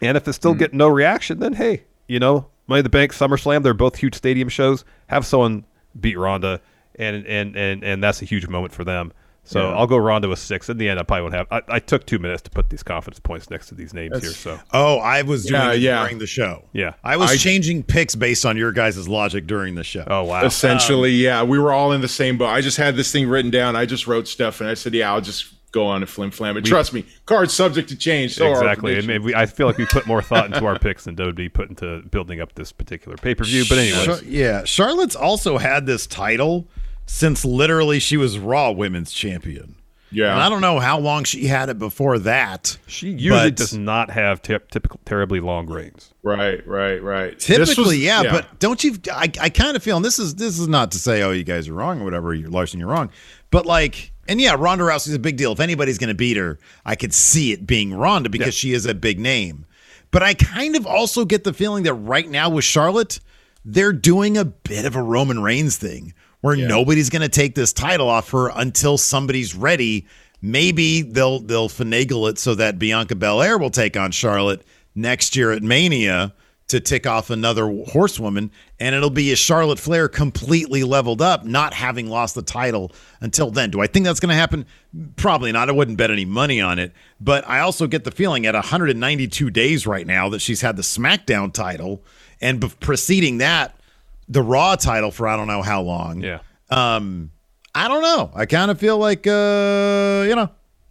And 0.00 0.16
if 0.16 0.26
it's 0.26 0.36
still 0.36 0.54
mm 0.54 0.58
getting 0.58 0.78
no 0.78 0.88
reaction, 0.88 1.38
then 1.38 1.52
hey, 1.52 1.84
you 2.08 2.18
know, 2.18 2.48
Money 2.66 2.78
in 2.78 2.84
the 2.84 2.88
Bank, 2.88 3.12
SummerSlam, 3.12 3.62
they're 3.62 3.74
both 3.74 3.96
huge 3.96 4.14
stadium 4.14 4.48
shows. 4.48 4.86
Have 5.08 5.26
someone 5.26 5.64
beat 6.00 6.16
Ronda, 6.16 6.62
and 6.94 7.26
and 7.26 7.56
and 7.56 7.84
and 7.84 8.02
that's 8.02 8.22
a 8.22 8.24
huge 8.24 8.48
moment 8.48 8.72
for 8.72 8.84
them. 8.84 9.12
So 9.46 9.70
yeah. 9.70 9.76
I'll 9.76 9.86
go 9.86 9.96
Ronda 9.96 10.28
with 10.28 10.40
six. 10.40 10.68
In 10.68 10.76
the 10.76 10.88
end, 10.88 10.98
I 10.98 11.04
probably 11.04 11.22
won't 11.22 11.34
have. 11.34 11.46
I, 11.52 11.62
I, 11.68 11.78
took 11.78 12.04
two 12.04 12.18
minutes 12.18 12.42
to 12.42 12.50
put 12.50 12.68
these 12.68 12.82
confidence 12.82 13.20
points 13.20 13.48
next 13.48 13.68
to 13.68 13.76
these 13.76 13.94
names 13.94 14.12
That's, 14.12 14.24
here. 14.24 14.34
So 14.34 14.60
oh, 14.72 14.98
I 14.98 15.22
was 15.22 15.46
doing 15.46 15.60
yeah, 15.60 15.72
it 15.72 15.80
yeah. 15.80 16.02
during 16.02 16.18
the 16.18 16.26
show. 16.26 16.64
Yeah, 16.72 16.94
I 17.04 17.16
was 17.16 17.30
I, 17.30 17.36
changing 17.36 17.84
picks 17.84 18.16
based 18.16 18.44
on 18.44 18.56
your 18.56 18.72
guys' 18.72 19.08
logic 19.08 19.46
during 19.46 19.76
the 19.76 19.84
show. 19.84 20.04
Oh 20.08 20.24
wow! 20.24 20.44
Essentially, 20.44 21.14
um, 21.16 21.24
yeah, 21.24 21.42
we 21.44 21.60
were 21.60 21.72
all 21.72 21.92
in 21.92 22.00
the 22.00 22.08
same 22.08 22.38
boat. 22.38 22.48
I 22.48 22.60
just 22.60 22.76
had 22.76 22.96
this 22.96 23.12
thing 23.12 23.28
written 23.28 23.52
down. 23.52 23.76
I 23.76 23.86
just 23.86 24.08
wrote 24.08 24.26
stuff, 24.26 24.60
and 24.60 24.68
I 24.68 24.74
said, 24.74 24.94
yeah, 24.94 25.12
I'll 25.12 25.20
just 25.20 25.54
go 25.76 25.86
on 25.86 26.02
a 26.02 26.06
flim 26.06 26.30
flam. 26.30 26.56
And 26.56 26.64
we, 26.64 26.70
trust 26.70 26.92
me, 26.92 27.04
cards 27.26 27.52
subject 27.52 27.88
to 27.90 27.96
change. 27.96 28.34
So 28.34 28.50
exactly. 28.50 28.98
And 28.98 29.22
we, 29.22 29.34
I 29.34 29.46
feel 29.46 29.66
like 29.66 29.76
we 29.76 29.86
put 29.86 30.06
more 30.06 30.22
thought 30.22 30.46
into 30.46 30.64
our 30.66 30.78
picks 30.80 31.04
than 31.04 31.14
Dodie 31.14 31.48
put 31.48 31.68
into 31.68 32.02
building 32.10 32.40
up 32.40 32.54
this 32.54 32.72
particular 32.72 33.16
pay 33.16 33.34
per 33.34 33.44
view. 33.44 33.64
But 33.68 33.78
anyway, 33.78 34.20
yeah, 34.24 34.64
Charlotte's 34.64 35.14
also 35.14 35.58
had 35.58 35.86
this 35.86 36.06
title 36.06 36.66
since 37.06 37.44
literally 37.44 37.98
she 37.98 38.16
was 38.16 38.38
Raw 38.38 38.72
Women's 38.72 39.12
Champion. 39.12 39.76
Yeah, 40.12 40.32
and 40.32 40.40
I 40.40 40.48
don't 40.48 40.60
know 40.60 40.78
how 40.78 41.00
long 41.00 41.24
she 41.24 41.46
had 41.46 41.68
it 41.68 41.78
before 41.78 42.18
that. 42.20 42.78
She 42.86 43.10
usually 43.10 43.50
does 43.50 43.76
not 43.76 44.10
have 44.10 44.40
t- 44.40 44.56
typical 44.70 45.00
terribly 45.04 45.40
long 45.40 45.66
reigns. 45.66 46.12
Right, 46.22 46.64
right, 46.66 47.02
right. 47.02 47.36
Typically, 47.38 47.84
was, 47.84 47.98
yeah, 47.98 48.22
yeah, 48.22 48.30
but 48.30 48.58
don't 48.60 48.82
you? 48.84 48.96
I, 49.12 49.30
I 49.40 49.50
kind 49.50 49.76
of 49.76 49.82
feel, 49.82 49.96
and 49.96 50.04
this 50.04 50.20
is 50.20 50.36
this 50.36 50.60
is 50.60 50.68
not 50.68 50.92
to 50.92 50.98
say, 50.98 51.22
oh, 51.22 51.32
you 51.32 51.42
guys 51.42 51.68
are 51.68 51.74
wrong 51.74 52.00
or 52.00 52.04
whatever, 52.04 52.34
you're 52.34 52.48
Larson, 52.50 52.78
you're 52.78 52.88
wrong, 52.88 53.10
but 53.50 53.66
like, 53.66 54.12
and 54.28 54.40
yeah, 54.40 54.54
Ronda 54.56 54.84
Rousey's 54.84 55.14
a 55.14 55.18
big 55.18 55.36
deal. 55.36 55.52
If 55.52 55.60
anybody's 55.60 55.98
going 55.98 56.08
to 56.08 56.14
beat 56.14 56.36
her, 56.36 56.58
I 56.84 56.94
could 56.94 57.12
see 57.12 57.52
it 57.52 57.66
being 57.66 57.92
Ronda 57.92 58.28
because 58.28 58.62
yeah. 58.62 58.70
she 58.70 58.72
is 58.74 58.86
a 58.86 58.94
big 58.94 59.18
name. 59.18 59.66
But 60.12 60.22
I 60.22 60.34
kind 60.34 60.76
of 60.76 60.86
also 60.86 61.24
get 61.24 61.42
the 61.42 61.52
feeling 61.52 61.82
that 61.82 61.94
right 61.94 62.28
now 62.28 62.48
with 62.48 62.64
Charlotte, 62.64 63.18
they're 63.64 63.92
doing 63.92 64.36
a 64.36 64.44
bit 64.44 64.84
of 64.84 64.94
a 64.94 65.02
Roman 65.02 65.42
Reigns 65.42 65.76
thing 65.76 66.14
where 66.40 66.54
yeah. 66.54 66.66
nobody's 66.66 67.10
going 67.10 67.22
to 67.22 67.28
take 67.28 67.54
this 67.54 67.72
title 67.72 68.08
off 68.08 68.30
her 68.30 68.48
until 68.54 68.98
somebody's 68.98 69.54
ready. 69.54 70.06
Maybe 70.42 71.02
they'll 71.02 71.40
they'll 71.40 71.68
finagle 71.68 72.30
it 72.30 72.38
so 72.38 72.54
that 72.54 72.78
Bianca 72.78 73.14
Belair 73.14 73.58
will 73.58 73.70
take 73.70 73.96
on 73.96 74.10
Charlotte 74.10 74.62
next 74.94 75.36
year 75.36 75.52
at 75.52 75.62
Mania 75.62 76.34
to 76.68 76.80
tick 76.80 77.06
off 77.06 77.30
another 77.30 77.66
horsewoman, 77.86 78.50
and 78.80 78.94
it'll 78.94 79.08
be 79.08 79.30
a 79.30 79.36
Charlotte 79.36 79.78
Flair 79.78 80.08
completely 80.08 80.82
leveled 80.82 81.22
up, 81.22 81.44
not 81.44 81.72
having 81.72 82.08
lost 82.08 82.34
the 82.34 82.42
title 82.42 82.90
until 83.20 83.52
then. 83.52 83.70
Do 83.70 83.80
I 83.80 83.86
think 83.86 84.04
that's 84.04 84.18
going 84.18 84.30
to 84.30 84.34
happen? 84.34 84.66
Probably 85.14 85.52
not. 85.52 85.68
I 85.68 85.72
wouldn't 85.72 85.96
bet 85.96 86.10
any 86.10 86.24
money 86.24 86.60
on 86.60 86.80
it. 86.80 86.92
But 87.20 87.48
I 87.48 87.60
also 87.60 87.86
get 87.86 88.02
the 88.02 88.10
feeling 88.10 88.46
at 88.46 88.54
192 88.54 89.50
days 89.50 89.86
right 89.86 90.06
now 90.06 90.28
that 90.30 90.40
she's 90.40 90.60
had 90.60 90.76
the 90.76 90.82
SmackDown 90.82 91.52
title, 91.52 92.02
and 92.40 92.60
preceding 92.80 93.38
that, 93.38 93.78
the 94.28 94.42
Raw 94.42 94.76
title 94.76 95.10
for 95.10 95.28
I 95.28 95.36
don't 95.36 95.46
know 95.46 95.62
how 95.62 95.82
long. 95.82 96.20
Yeah. 96.20 96.40
Um, 96.70 97.30
I 97.74 97.88
don't 97.88 98.02
know. 98.02 98.30
I 98.34 98.46
kind 98.46 98.70
of 98.70 98.80
feel 98.80 98.98
like 98.98 99.26
uh, 99.26 100.24
you 100.26 100.34
know, 100.34 100.50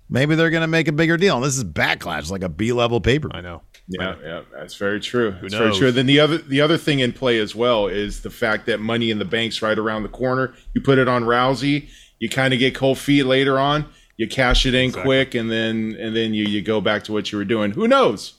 maybe 0.09 0.35
they're 0.35 0.51
gonna 0.51 0.67
make 0.67 0.87
a 0.87 0.91
bigger 0.91 1.17
deal. 1.17 1.35
And 1.35 1.43
this 1.43 1.57
is 1.57 1.63
backlash, 1.63 2.29
like 2.29 2.43
a 2.43 2.49
B 2.49 2.71
level 2.71 3.01
paper. 3.01 3.29
I 3.31 3.41
know. 3.41 3.61
Yeah, 3.87 4.15
yeah, 4.23 4.41
that's 4.51 4.75
very 4.75 4.99
true. 4.99 5.31
Who 5.31 5.41
that's 5.41 5.53
knows? 5.53 5.61
very 5.61 5.75
true. 5.75 5.91
Then 5.91 6.05
the 6.05 6.19
other 6.19 6.37
the 6.37 6.61
other 6.61 6.77
thing 6.77 6.99
in 6.99 7.13
play 7.13 7.39
as 7.39 7.55
well 7.55 7.87
is 7.87 8.21
the 8.21 8.29
fact 8.29 8.65
that 8.65 8.79
Money 8.79 9.11
in 9.11 9.19
the 9.19 9.25
Bank's 9.25 9.61
right 9.61 9.77
around 9.77 10.03
the 10.03 10.09
corner. 10.09 10.53
You 10.73 10.81
put 10.81 10.97
it 10.97 11.07
on 11.07 11.23
Rousey, 11.23 11.89
you 12.19 12.29
kind 12.29 12.53
of 12.53 12.59
get 12.59 12.73
cold 12.75 12.97
feet 12.97 13.23
later 13.23 13.59
on. 13.59 13.85
You 14.17 14.27
cash 14.27 14.65
it 14.65 14.73
in 14.73 14.85
exactly. 14.85 15.03
quick, 15.03 15.35
and 15.35 15.51
then 15.51 15.95
and 15.99 16.15
then 16.15 16.33
you 16.33 16.45
you 16.45 16.61
go 16.61 16.81
back 16.81 17.03
to 17.05 17.11
what 17.11 17.31
you 17.31 17.37
were 17.37 17.45
doing. 17.45 17.71
Who 17.71 17.87
knows? 17.87 18.33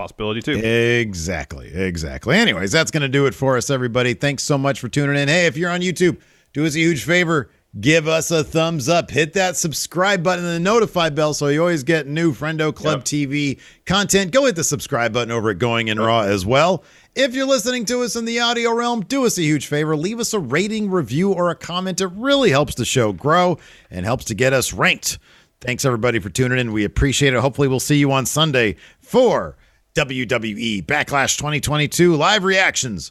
Possibility 0.00 0.40
too. 0.40 0.52
Exactly. 0.56 1.68
Exactly. 1.74 2.34
Anyways, 2.36 2.72
that's 2.72 2.90
going 2.90 3.02
to 3.02 3.08
do 3.08 3.26
it 3.26 3.34
for 3.34 3.58
us, 3.58 3.68
everybody. 3.68 4.14
Thanks 4.14 4.42
so 4.42 4.56
much 4.56 4.80
for 4.80 4.88
tuning 4.88 5.16
in. 5.16 5.28
Hey, 5.28 5.44
if 5.44 5.58
you're 5.58 5.68
on 5.70 5.80
YouTube, 5.82 6.18
do 6.54 6.64
us 6.64 6.74
a 6.74 6.78
huge 6.78 7.04
favor. 7.04 7.50
Give 7.80 8.08
us 8.08 8.30
a 8.30 8.42
thumbs 8.42 8.88
up. 8.88 9.10
Hit 9.10 9.34
that 9.34 9.58
subscribe 9.58 10.22
button 10.24 10.44
and 10.44 10.54
the 10.54 10.60
notify 10.60 11.10
bell 11.10 11.34
so 11.34 11.48
you 11.48 11.60
always 11.60 11.84
get 11.84 12.06
new 12.06 12.32
Friendo 12.32 12.74
Club 12.74 13.00
Yep. 13.00 13.04
TV 13.04 13.60
content. 13.84 14.32
Go 14.32 14.46
hit 14.46 14.56
the 14.56 14.64
subscribe 14.64 15.12
button 15.12 15.30
over 15.30 15.50
at 15.50 15.58
Going 15.58 15.88
in 15.88 16.00
Raw 16.00 16.22
as 16.22 16.44
well. 16.46 16.82
If 17.14 17.34
you're 17.34 17.46
listening 17.46 17.84
to 17.84 18.00
us 18.02 18.16
in 18.16 18.24
the 18.24 18.40
audio 18.40 18.72
realm, 18.72 19.02
do 19.02 19.26
us 19.26 19.36
a 19.36 19.42
huge 19.42 19.66
favor. 19.66 19.96
Leave 19.96 20.18
us 20.18 20.32
a 20.32 20.38
rating, 20.40 20.90
review, 20.90 21.32
or 21.32 21.50
a 21.50 21.54
comment. 21.54 22.00
It 22.00 22.08
really 22.16 22.50
helps 22.50 22.74
the 22.74 22.86
show 22.86 23.12
grow 23.12 23.58
and 23.90 24.06
helps 24.06 24.24
to 24.26 24.34
get 24.34 24.52
us 24.54 24.72
ranked. 24.72 25.18
Thanks 25.60 25.84
everybody 25.84 26.18
for 26.20 26.30
tuning 26.30 26.58
in. 26.58 26.72
We 26.72 26.84
appreciate 26.84 27.34
it. 27.34 27.40
Hopefully, 27.40 27.68
we'll 27.68 27.80
see 27.80 27.98
you 27.98 28.10
on 28.12 28.24
Sunday 28.24 28.76
for 28.98 29.56
WWE 29.94 30.84
Backlash 30.84 31.36
2022 31.36 32.14
live 32.16 32.44
reactions 32.44 33.10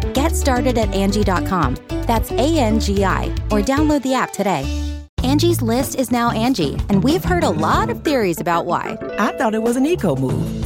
Get 0.13 0.35
started 0.35 0.77
at 0.77 0.89
Angi.com. 0.89 1.77
That's 2.07 2.31
A 2.31 2.57
N 2.59 2.79
G 2.79 3.03
I, 3.05 3.25
or 3.49 3.61
download 3.61 4.01
the 4.03 4.13
app 4.13 4.33
today. 4.33 4.65
Angie's 5.23 5.61
list 5.61 5.95
is 5.95 6.11
now 6.11 6.31
Angi, 6.31 6.83
and 6.89 7.03
we've 7.03 7.23
heard 7.23 7.43
a 7.43 7.49
lot 7.49 7.89
of 7.89 8.03
theories 8.03 8.39
about 8.39 8.65
why. 8.65 8.97
I 9.11 9.37
thought 9.37 9.53
it 9.53 9.61
was 9.61 9.77
an 9.77 9.85
eco 9.85 10.15
move. 10.15 10.60